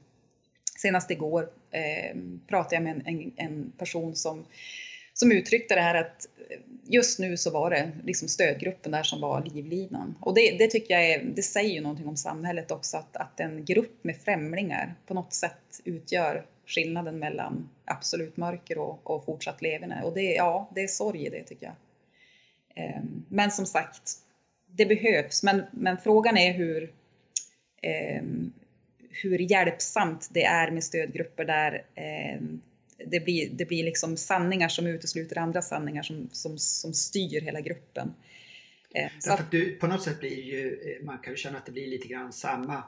Senast 0.78 1.12
igår 1.12 1.50
eh, 1.72 2.18
pratade 2.48 2.76
jag 2.76 2.84
med 2.84 2.96
en, 2.96 3.08
en, 3.08 3.32
en 3.36 3.72
person 3.78 4.16
som 4.16 4.46
som 5.20 5.32
uttryckte 5.32 5.76
det 5.76 5.82
här 5.82 5.96
att 5.96 6.28
just 6.84 7.20
nu 7.20 7.38
så 7.38 7.52
var 7.52 7.70
det 7.70 7.92
liksom 8.04 8.28
stödgruppen 8.28 8.92
där 8.92 9.04
som 9.04 9.22
var 9.22 9.44
livlinan. 9.54 10.16
Och 10.22 10.36
det, 10.36 10.58
det 10.58 10.68
tycker 10.68 10.94
jag 10.94 11.06
är, 11.06 11.24
det 11.24 11.42
säger 11.42 11.74
ju 11.74 11.82
någonting 11.82 12.08
om 12.08 12.18
samhället 12.18 12.72
också 12.72 12.98
att, 12.98 13.16
att 13.16 13.40
en 13.40 13.66
grupp 13.66 14.04
med 14.04 14.18
främlingar 14.18 14.96
på 15.08 15.14
något 15.14 15.34
sätt 15.34 15.82
utgör 15.84 16.46
skillnaden 16.66 17.20
mellan 17.20 17.70
absolut 17.86 18.38
mörker 18.38 18.78
och, 18.78 19.10
och 19.10 19.26
fortsatt 19.26 19.62
levande. 19.62 20.02
Och 20.04 20.14
det, 20.14 20.34
ja, 20.34 20.70
det 20.76 20.84
är 20.84 20.88
sorg 20.88 21.26
i 21.26 21.30
det 21.30 21.44
tycker 21.44 21.66
jag. 21.66 21.76
Ehm, 22.76 23.26
men 23.30 23.52
som 23.52 23.66
sagt, 23.66 24.12
det 24.68 24.86
behövs. 24.86 25.44
Men, 25.44 25.64
men 25.72 25.98
frågan 25.98 26.38
är 26.38 26.54
hur, 26.54 26.94
ehm, 27.82 28.54
hur 29.10 29.40
hjälpsamt 29.40 30.30
det 30.32 30.44
är 30.44 30.72
med 30.72 30.84
stödgrupper 30.84 31.46
där 31.46 31.84
ehm, 31.96 32.62
det 32.98 33.20
blir, 33.20 33.50
det 33.50 33.66
blir 33.66 33.84
liksom 33.84 34.18
sanningar 34.18 34.70
som 34.70 34.88
utesluter 34.88 35.38
andra 35.38 35.62
sanningar 35.62 36.04
som, 36.04 36.30
som, 36.32 36.58
som 36.58 36.94
styr 36.94 37.42
hela 37.42 37.62
gruppen. 37.62 38.14
Så 39.20 39.34
att 39.34 39.52
du, 39.52 39.76
på 39.76 39.88
något 39.88 40.04
sätt 40.04 40.20
blir 40.20 40.44
ju, 40.44 40.68
eh, 40.68 41.06
man 41.06 41.18
kan 41.18 41.34
ju 41.34 41.38
känna 41.38 41.58
att 41.58 41.66
det 41.66 41.72
blir 41.72 41.88
lite 41.88 42.08
grann 42.08 42.34
samma. 42.34 42.84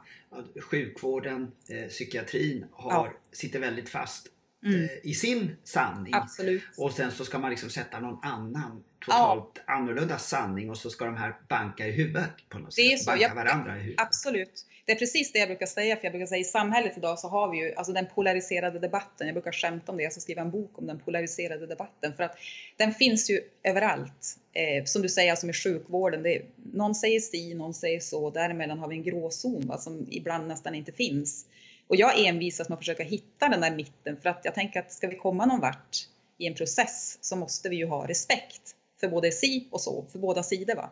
Sjukvården, 0.71 1.51
eh, 1.69 1.87
psykiatrin 1.89 2.65
har, 2.71 2.91
ja. 2.91 3.13
sitter 3.31 3.59
väldigt 3.59 3.89
fast 3.89 4.27
mm. 4.65 4.83
eh, 4.83 4.89
i 5.03 5.13
sin 5.13 5.55
sanning. 5.63 6.13
Absolut. 6.13 6.63
Och 6.77 6.91
sen 6.91 7.11
så 7.11 7.25
ska 7.25 7.39
man 7.39 7.49
liksom 7.49 7.69
sätta 7.69 7.99
någon 7.99 8.19
annan 8.23 8.83
totalt 8.99 9.51
ja. 9.55 9.73
annorlunda 9.73 10.17
sanning 10.17 10.69
och 10.69 10.77
så 10.77 10.89
ska 10.89 11.05
de 11.05 11.17
här 11.17 11.35
banka 11.49 11.87
i 11.87 11.91
huvudet 11.91 12.49
på 12.49 12.59
något 12.59 12.75
det 12.75 12.81
sätt. 12.81 12.93
Är 12.93 12.97
så. 12.97 13.11
Banka 13.11 13.21
jag, 13.21 13.35
varandra 13.35 13.77
i 13.77 13.79
huvudet. 13.79 14.01
Absolut. 14.01 14.65
Det 14.85 14.93
är 14.93 14.95
precis 14.95 15.31
det 15.31 15.39
jag 15.39 15.47
brukar 15.47 15.65
säga, 15.65 15.95
för 15.95 16.03
jag 16.03 16.11
brukar 16.11 16.25
säga 16.25 16.41
i 16.41 16.43
samhället 16.43 16.97
idag 16.97 17.19
så 17.19 17.27
har 17.27 17.51
vi 17.51 17.57
ju 17.57 17.73
alltså 17.75 17.93
den 17.93 18.07
polariserade 18.15 18.79
debatten. 18.79 19.27
Jag 19.27 19.33
brukar 19.33 19.51
skämta 19.51 19.91
om 19.91 19.97
det, 19.97 20.03
jag 20.03 20.11
ska 20.11 20.21
skriva 20.21 20.41
en 20.41 20.51
bok 20.51 20.79
om 20.79 20.87
den 20.87 20.99
polariserade 20.99 21.67
debatten 21.67 22.13
för 22.13 22.23
att 22.23 22.37
den 22.77 22.93
finns 22.93 23.29
ju 23.29 23.41
överallt. 23.63 24.37
Eh, 24.53 24.85
som 24.85 25.01
du 25.01 25.09
säger, 25.09 25.31
alltså 25.31 25.45
med 25.45 25.55
sjukvården. 25.55 26.23
Det, 26.23 26.41
någon 26.73 26.95
säger 26.95 27.19
si, 27.19 27.53
någon 27.53 27.73
säger 27.73 27.99
så. 27.99 28.29
Däremellan 28.29 28.79
har 28.79 28.87
vi 28.87 28.95
en 28.95 29.03
gråzon 29.03 29.67
va, 29.67 29.77
som 29.77 30.07
ibland 30.09 30.47
nästan 30.47 30.75
inte 30.75 30.91
finns. 30.91 31.45
Och 31.87 31.95
jag 31.95 32.25
envisas 32.27 32.69
med 32.69 32.75
att 32.75 32.81
försöka 32.81 33.03
hitta 33.03 33.49
den 33.49 33.61
där 33.61 33.71
mitten 33.71 34.17
för 34.21 34.29
att 34.29 34.41
jag 34.43 34.55
tänker 34.55 34.79
att 34.79 34.91
ska 34.91 35.07
vi 35.07 35.15
komma 35.15 35.45
någon 35.45 35.59
vart 35.59 35.97
i 36.37 36.47
en 36.47 36.55
process 36.55 37.17
så 37.21 37.35
måste 37.35 37.69
vi 37.69 37.75
ju 37.75 37.85
ha 37.85 38.07
respekt 38.07 38.75
för 38.99 39.07
både 39.07 39.31
si 39.31 39.67
och 39.71 39.81
så, 39.81 40.05
för 40.11 40.19
båda 40.19 40.43
sidor. 40.43 40.75
Va? 40.75 40.89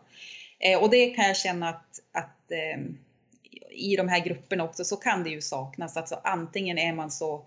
Eh, 0.60 0.84
och 0.84 0.90
det 0.90 1.10
kan 1.10 1.26
jag 1.26 1.38
känna 1.38 1.70
att, 1.70 2.00
att 2.12 2.52
eh, 2.52 2.84
i 3.72 3.96
de 3.96 4.08
här 4.08 4.20
grupperna 4.20 4.64
också 4.64 4.86
så 4.86 4.96
kan 4.96 5.24
det 5.24 5.30
ju 5.30 5.42
saknas. 5.42 5.98
Alltså 5.98 6.20
antingen 6.24 6.78
är 6.78 6.94
man 6.94 7.12
så 7.12 7.46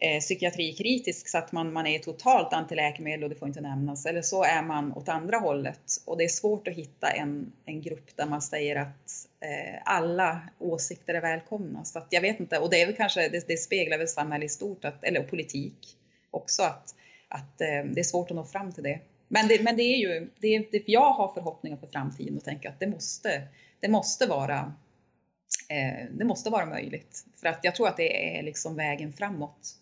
eh, 0.00 0.20
psykiatrikritisk 0.20 1.28
så 1.28 1.38
att 1.38 1.52
man, 1.52 1.72
man 1.72 1.86
är 1.86 1.98
totalt 1.98 2.52
antiläkemedel 2.52 3.24
och 3.24 3.30
det 3.30 3.36
får 3.36 3.48
inte 3.48 3.60
nämnas. 3.60 4.06
Eller 4.06 4.22
så 4.22 4.44
är 4.44 4.62
man 4.62 4.92
åt 4.92 5.08
andra 5.08 5.38
hållet. 5.38 5.80
Och 6.06 6.18
det 6.18 6.24
är 6.24 6.28
svårt 6.28 6.68
att 6.68 6.74
hitta 6.74 7.10
en, 7.10 7.52
en 7.64 7.82
grupp 7.82 8.16
där 8.16 8.26
man 8.26 8.42
säger 8.42 8.76
att 8.76 9.28
eh, 9.40 9.82
alla 9.84 10.40
åsikter 10.58 11.14
är 11.14 11.20
välkomna. 11.20 11.84
Så 11.84 11.98
att 11.98 12.06
jag 12.10 12.20
vet 12.20 12.40
inte, 12.40 12.58
och 12.58 12.70
det 12.70 12.82
är 12.82 12.86
väl 12.86 12.96
kanske, 12.96 13.28
det, 13.28 13.48
det 13.48 13.56
speglar 13.56 13.98
väl 13.98 14.08
samhället 14.08 14.46
i 14.46 14.48
stort, 14.48 14.84
att, 14.84 15.04
eller 15.04 15.22
politik 15.22 15.96
också, 16.30 16.62
att, 16.62 16.94
att 17.28 17.60
eh, 17.60 17.84
det 17.84 18.00
är 18.00 18.04
svårt 18.04 18.30
att 18.30 18.36
nå 18.36 18.44
fram 18.44 18.72
till 18.72 18.82
det. 18.82 19.00
Men 19.28 19.48
det, 19.48 19.62
men 19.62 19.76
det 19.76 19.82
är 19.82 19.96
ju, 19.96 20.30
det, 20.40 20.58
det, 20.58 20.82
jag 20.86 21.12
har 21.12 21.34
förhoppningar 21.34 21.76
för 21.76 21.86
framtiden 21.86 22.36
och 22.36 22.44
tänker 22.44 22.68
att 22.68 22.80
det 22.80 22.86
måste, 22.86 23.42
det 23.80 23.88
måste 23.88 24.26
vara 24.26 24.74
eh, 25.68 26.06
det 26.10 26.24
måste 26.24 26.50
vara 26.50 26.66
möjligt. 26.66 27.24
För 27.40 27.48
att 27.48 27.60
jag 27.62 27.74
tror 27.74 27.88
att 27.88 27.96
det 27.96 28.38
är 28.38 28.42
liksom 28.42 28.76
vägen 28.76 29.12
framåt. 29.12 29.74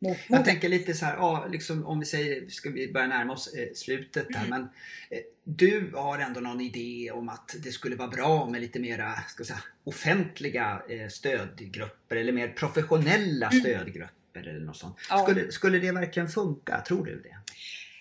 Mot, 0.00 0.10
mot 0.10 0.18
jag 0.28 0.44
tänker 0.44 0.68
lite 0.68 0.94
så 0.94 1.04
här, 1.04 1.16
ja, 1.16 1.46
liksom, 1.50 1.86
om 1.86 2.00
vi 2.00 2.06
säger, 2.06 2.48
ska 2.48 2.70
vi 2.70 2.92
börja 2.92 3.06
närma 3.06 3.32
oss 3.32 3.54
eh, 3.54 3.68
slutet 3.74 4.26
här, 4.34 4.46
mm. 4.46 4.50
men 4.50 4.62
eh, 5.10 5.24
du 5.44 5.92
har 5.94 6.18
ändå 6.18 6.40
någon 6.40 6.60
idé 6.60 7.10
om 7.10 7.28
att 7.28 7.54
det 7.58 7.72
skulle 7.72 7.96
vara 7.96 8.08
bra 8.08 8.46
med 8.50 8.60
lite 8.60 8.78
mera, 8.78 9.14
ska 9.28 9.44
säga, 9.44 9.62
offentliga 9.84 10.82
eh, 10.88 11.08
stödgrupper 11.08 12.16
eller 12.16 12.32
mer 12.32 12.48
professionella 12.48 13.48
mm. 13.48 13.60
stödgrupper 13.60 14.48
eller 14.48 14.66
något 14.66 14.76
sånt. 14.76 14.96
Ja. 15.10 15.22
Skulle, 15.22 15.52
skulle 15.52 15.78
det 15.78 15.92
verkligen 15.92 16.28
funka? 16.28 16.80
Tror 16.80 17.04
du 17.04 17.20
det? 17.22 17.36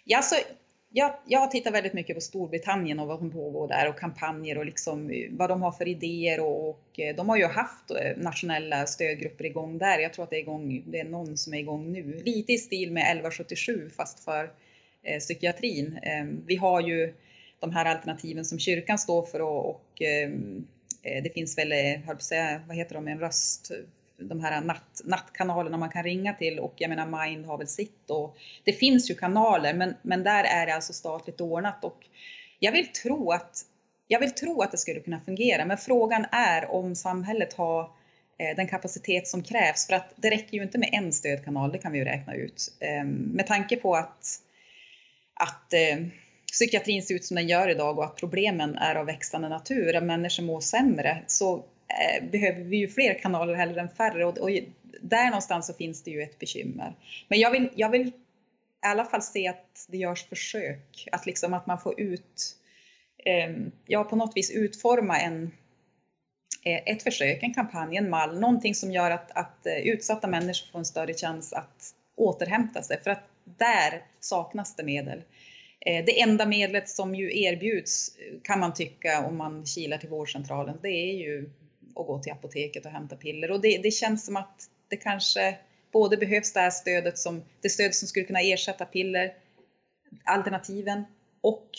Ja, 0.04 0.22
så 0.22 0.36
jag, 0.90 1.14
jag 1.26 1.52
tittar 1.52 1.72
väldigt 1.72 1.94
mycket 1.94 2.16
på 2.16 2.22
Storbritannien 2.22 3.00
och 3.00 3.08
vad 3.08 3.20
som 3.20 3.32
pågår 3.32 3.68
där 3.68 3.90
och 3.90 4.00
kampanjer 4.00 4.58
och 4.58 4.66
liksom 4.66 5.10
eh, 5.10 5.30
vad 5.32 5.50
de 5.50 5.62
har 5.62 5.72
för 5.72 5.88
idéer 5.88 6.40
och, 6.40 6.70
och 6.70 7.00
eh, 7.00 7.16
de 7.16 7.30
har 7.30 7.38
ju 7.38 7.46
haft 7.46 7.92
eh, 7.92 8.18
nationella 8.18 8.86
stödgrupper 8.86 9.46
igång 9.46 9.78
där. 9.78 10.00
Jag 10.00 10.14
tror 10.14 10.24
att 10.24 10.30
det 10.30 10.36
är 10.36 10.40
igång, 10.40 10.84
det 10.88 11.00
är 11.00 11.04
någon 11.04 11.38
som 11.38 11.54
är 11.54 11.60
igång 11.60 11.92
nu. 11.92 12.22
Lite 12.26 12.54
i 12.54 12.58
stil 12.58 12.92
med 12.92 13.02
1177 13.02 13.90
fast 13.98 14.24
för 14.24 14.52
eh, 15.04 15.20
psykiatrin. 15.20 16.00
Eh, 16.04 16.26
vi 16.46 16.56
har 16.56 16.82
ju 16.82 17.14
de 17.60 17.72
här 17.72 17.86
alternativen 17.86 18.46
som 18.46 18.60
kyrkan 18.60 18.98
står 18.98 19.26
för 19.26 19.42
och, 19.42 19.70
och 19.70 20.02
ehm, 20.02 20.68
eh, 21.04 21.24
det 21.24 21.34
finns 21.34 21.58
väl, 21.58 22.02
höll 22.06 22.20
säga, 22.20 22.62
vad 22.68 22.78
heter 22.78 22.96
de, 22.96 23.08
en 23.08 23.20
röst 23.20 23.72
de 24.20 24.40
här 24.40 24.62
natt, 24.62 25.02
nattkanalerna 25.06 25.78
man 25.78 25.90
kan 25.90 26.04
ringa 26.04 26.34
till 26.34 26.60
och 26.60 26.74
jag 26.78 26.90
menar 26.90 27.26
Mind 27.26 27.46
har 27.46 27.58
väl 27.58 27.68
sitt 27.68 28.10
och 28.10 28.38
det 28.64 28.74
finns 28.74 29.12
ju 29.12 29.16
kanaler 29.16 29.74
men, 29.74 29.96
men 30.02 30.24
där 30.24 30.44
är 30.44 30.66
det 30.66 30.76
alltså 30.76 30.94
statligt 30.94 31.42
ordnat 31.42 31.84
och 31.84 32.06
jag 32.60 32.72
vill 32.72 32.88
tro 32.88 33.32
att 33.32 33.62
jag 34.08 34.20
vill 34.20 34.32
tro 34.32 34.62
att 34.62 34.72
det 34.72 34.78
skulle 34.78 35.00
kunna 35.00 35.20
fungera 35.20 35.66
men 35.66 35.78
frågan 35.78 36.26
är 36.32 36.72
om 36.72 36.96
samhället 36.96 37.54
har 37.54 37.82
eh, 38.40 38.56
den 38.56 38.68
kapacitet 38.68 39.28
som 39.28 39.44
krävs 39.44 39.88
för 39.88 39.94
att 39.94 40.14
det 40.16 40.30
räcker 40.30 40.58
ju 40.58 40.64
inte 40.64 40.78
med 40.78 40.90
en 40.92 41.14
stödkanal, 41.14 41.72
det 41.72 41.78
kan 41.78 41.92
vi 41.92 41.98
ju 41.98 42.06
räkna 42.06 42.36
ut. 42.36 42.78
Ehm, 42.80 43.16
med 43.16 43.48
tanke 43.48 43.76
på 43.76 43.96
att, 43.96 44.40
att 45.34 45.74
eh, 45.74 45.98
psykiatrin 46.52 47.04
ser 47.04 47.16
ut 47.16 47.26
som 47.26 47.36
den 47.36 47.48
gör 47.48 47.70
idag 47.70 47.98
och 47.98 48.06
att 48.06 48.16
problemen 48.16 48.76
är 48.76 48.96
av 48.96 49.06
växande 49.06 49.50
natur, 49.50 49.96
att 49.96 50.04
människor 50.04 50.44
mår 50.44 50.62
sämre, 50.62 51.24
så 51.28 51.64
Eh, 51.88 52.30
behöver 52.30 52.62
vi 52.62 52.78
ju 52.78 52.88
fler 52.88 53.14
kanaler 53.14 53.54
hellre 53.54 53.82
än 53.82 53.90
färre 53.90 54.26
och, 54.26 54.38
och, 54.38 54.50
där 55.02 55.26
någonstans 55.26 55.68
så 55.68 55.74
finns 55.74 56.04
det 56.04 56.12
ju 56.12 56.22
ett 56.22 56.40
bekymmer. 56.40 56.96
Men 57.28 57.40
jag 57.40 57.52
vill, 57.52 57.70
jag 57.76 57.90
vill 57.90 58.08
i 58.08 58.14
alla 58.82 59.06
fall 59.06 59.22
se 59.22 59.48
att 59.48 59.86
det 59.90 59.98
görs 59.98 60.30
försök, 60.30 61.08
att 61.12 61.26
liksom 61.26 61.54
att 61.54 61.68
man 61.68 61.80
får 61.80 62.00
ut, 62.00 62.56
eh, 63.26 63.56
ja 63.86 64.04
på 64.04 64.16
något 64.16 64.38
vis 64.38 64.52
utforma 64.52 65.20
en, 65.20 65.52
eh, 66.64 66.82
ett 66.86 67.04
försök, 67.04 67.44
en 67.44 67.54
kampanj, 67.54 67.98
en 67.98 68.10
mall, 68.10 68.40
någonting 68.40 68.76
som 68.76 68.92
gör 68.92 69.12
att, 69.12 69.32
att 69.32 69.66
eh, 69.66 69.78
utsatta 69.78 70.28
människor 70.28 70.72
får 70.72 70.80
en 70.80 70.86
större 70.86 71.14
chans 71.14 71.54
att 71.54 71.94
återhämta 72.16 72.82
sig 72.82 73.04
för 73.04 73.12
att 73.12 73.24
där 73.44 74.02
saknas 74.20 74.76
det 74.76 74.84
medel. 74.84 75.24
Eh, 75.80 76.06
det 76.06 76.22
enda 76.22 76.46
medlet 76.46 76.90
som 76.90 77.16
ju 77.16 77.42
erbjuds 77.42 78.18
kan 78.44 78.60
man 78.60 78.74
tycka 78.74 79.26
om 79.26 79.38
man 79.38 79.66
kilar 79.66 79.98
till 79.98 80.10
vårdcentralen, 80.10 80.78
det 80.82 80.90
är 80.90 81.14
ju 81.14 81.50
och 81.98 82.08
gå 82.08 82.20
till 82.20 82.32
apoteket 82.32 82.86
och 82.86 82.92
hämta 82.92 83.16
piller. 83.16 83.52
Och 83.52 83.62
det, 83.62 83.78
det 83.78 83.92
känns 83.92 84.26
som 84.26 84.36
att 84.36 84.70
det 84.88 84.98
kanske 84.98 85.58
både 85.92 86.18
behövs 86.18 86.54
det 86.54 86.60
här 86.60 86.70
stödet 86.70 87.18
som, 87.18 87.44
det 87.62 87.70
stöd 87.70 87.96
som 87.96 88.08
skulle 88.08 88.26
kunna 88.26 88.42
ersätta 88.42 88.86
piller, 88.86 89.34
alternativen 90.24 91.04
och 91.42 91.70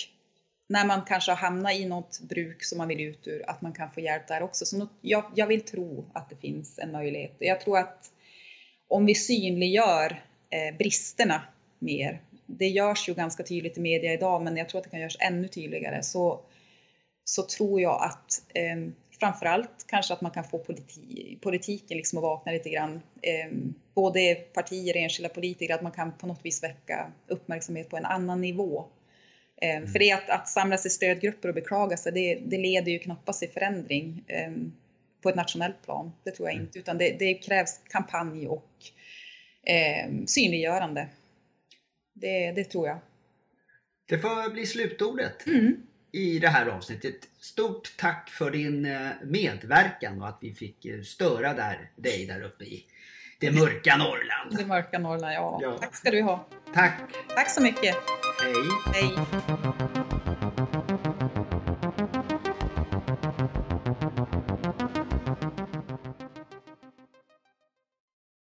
när 0.68 0.86
man 0.86 1.02
kanske 1.04 1.30
har 1.30 1.36
hamnat 1.36 1.74
i 1.74 1.84
något 1.84 2.20
bruk 2.20 2.64
som 2.64 2.78
man 2.78 2.88
vill 2.88 3.00
ut 3.00 3.28
ur, 3.28 3.50
att 3.50 3.62
man 3.62 3.72
kan 3.72 3.90
få 3.90 4.00
hjälp 4.00 4.28
där 4.28 4.42
också. 4.42 4.64
Så 4.64 4.88
jag, 5.00 5.24
jag 5.34 5.46
vill 5.46 5.60
tro 5.60 6.10
att 6.14 6.30
det 6.30 6.36
finns 6.36 6.78
en 6.78 6.92
möjlighet. 6.92 7.36
Jag 7.38 7.60
tror 7.60 7.78
att 7.78 8.10
om 8.88 9.06
vi 9.06 9.14
synliggör 9.14 10.22
eh, 10.50 10.76
bristerna 10.76 11.42
mer, 11.78 12.22
det 12.46 12.68
görs 12.68 13.08
ju 13.08 13.14
ganska 13.14 13.42
tydligt 13.42 13.78
i 13.78 13.80
media 13.80 14.12
idag, 14.12 14.42
men 14.42 14.56
jag 14.56 14.68
tror 14.68 14.78
att 14.78 14.84
det 14.84 14.90
kan 14.90 15.00
göras 15.00 15.16
ännu 15.20 15.48
tydligare, 15.48 16.02
så, 16.02 16.40
så 17.24 17.42
tror 17.42 17.80
jag 17.80 18.02
att 18.02 18.42
eh, 18.54 18.76
framförallt 19.20 19.84
kanske 19.86 20.14
att 20.14 20.20
man 20.20 20.30
kan 20.30 20.44
få 20.44 20.58
politi 20.58 21.38
politiken 21.40 21.96
liksom 21.96 22.18
att 22.18 22.22
vakna 22.22 22.52
lite 22.52 22.70
grann. 22.70 23.02
Eh, 23.22 23.52
både 23.94 24.34
partier 24.34 24.94
och 24.94 25.00
enskilda 25.00 25.28
politiker, 25.28 25.74
att 25.74 25.82
man 25.82 25.92
kan 25.92 26.12
på 26.12 26.26
något 26.26 26.44
vis 26.44 26.62
väcka 26.62 27.12
uppmärksamhet 27.26 27.88
på 27.88 27.96
en 27.96 28.04
annan 28.04 28.40
nivå. 28.40 28.84
Eh, 29.62 29.76
mm. 29.76 29.92
För 29.92 29.98
det 29.98 30.12
att, 30.12 30.30
att 30.30 30.48
samlas 30.48 30.86
i 30.86 30.90
stödgrupper 30.90 31.48
och 31.48 31.54
beklaga 31.54 31.96
sig, 31.96 32.12
det, 32.12 32.34
det 32.34 32.58
leder 32.58 32.92
ju 32.92 32.98
knappast 32.98 33.40
till 33.40 33.50
förändring 33.50 34.24
eh, 34.26 34.52
på 35.22 35.28
ett 35.28 35.36
nationellt 35.36 35.82
plan. 35.84 36.12
Det 36.24 36.30
tror 36.30 36.48
jag 36.48 36.54
mm. 36.54 36.66
inte, 36.66 36.78
utan 36.78 36.98
det, 36.98 37.16
det 37.18 37.34
krävs 37.34 37.80
kampanj 37.88 38.48
och 38.48 38.70
eh, 39.62 40.10
synliggörande. 40.26 41.08
Det, 42.14 42.52
det 42.52 42.64
tror 42.64 42.88
jag. 42.88 42.98
Det 44.08 44.18
får 44.18 44.52
bli 44.52 44.66
slutordet. 44.66 45.46
Mm 45.46 45.87
i 46.12 46.38
det 46.38 46.48
här 46.48 46.66
avsnittet. 46.66 47.28
Stort 47.40 47.92
tack 47.96 48.30
för 48.30 48.50
din 48.50 48.86
eh, 48.86 49.08
medverkan 49.22 50.22
och 50.22 50.28
att 50.28 50.38
vi 50.40 50.54
fick 50.54 50.84
eh, 50.84 51.02
störa 51.02 51.54
där, 51.54 51.90
dig 51.96 52.26
där 52.26 52.42
uppe 52.42 52.64
i 52.64 52.84
det 53.40 53.50
mörka 53.50 53.96
Norrland. 53.96 54.56
Det 54.58 54.66
mörka 54.66 54.98
Norrland, 54.98 55.34
ja. 55.34 55.58
ja. 55.62 55.78
Tack 55.80 55.96
ska 55.96 56.10
du 56.10 56.22
ha. 56.22 56.46
Tack. 56.74 57.00
Tack 57.28 57.50
så 57.50 57.62
mycket. 57.62 57.96
Hej. 58.42 58.54
Hej. 58.94 60.67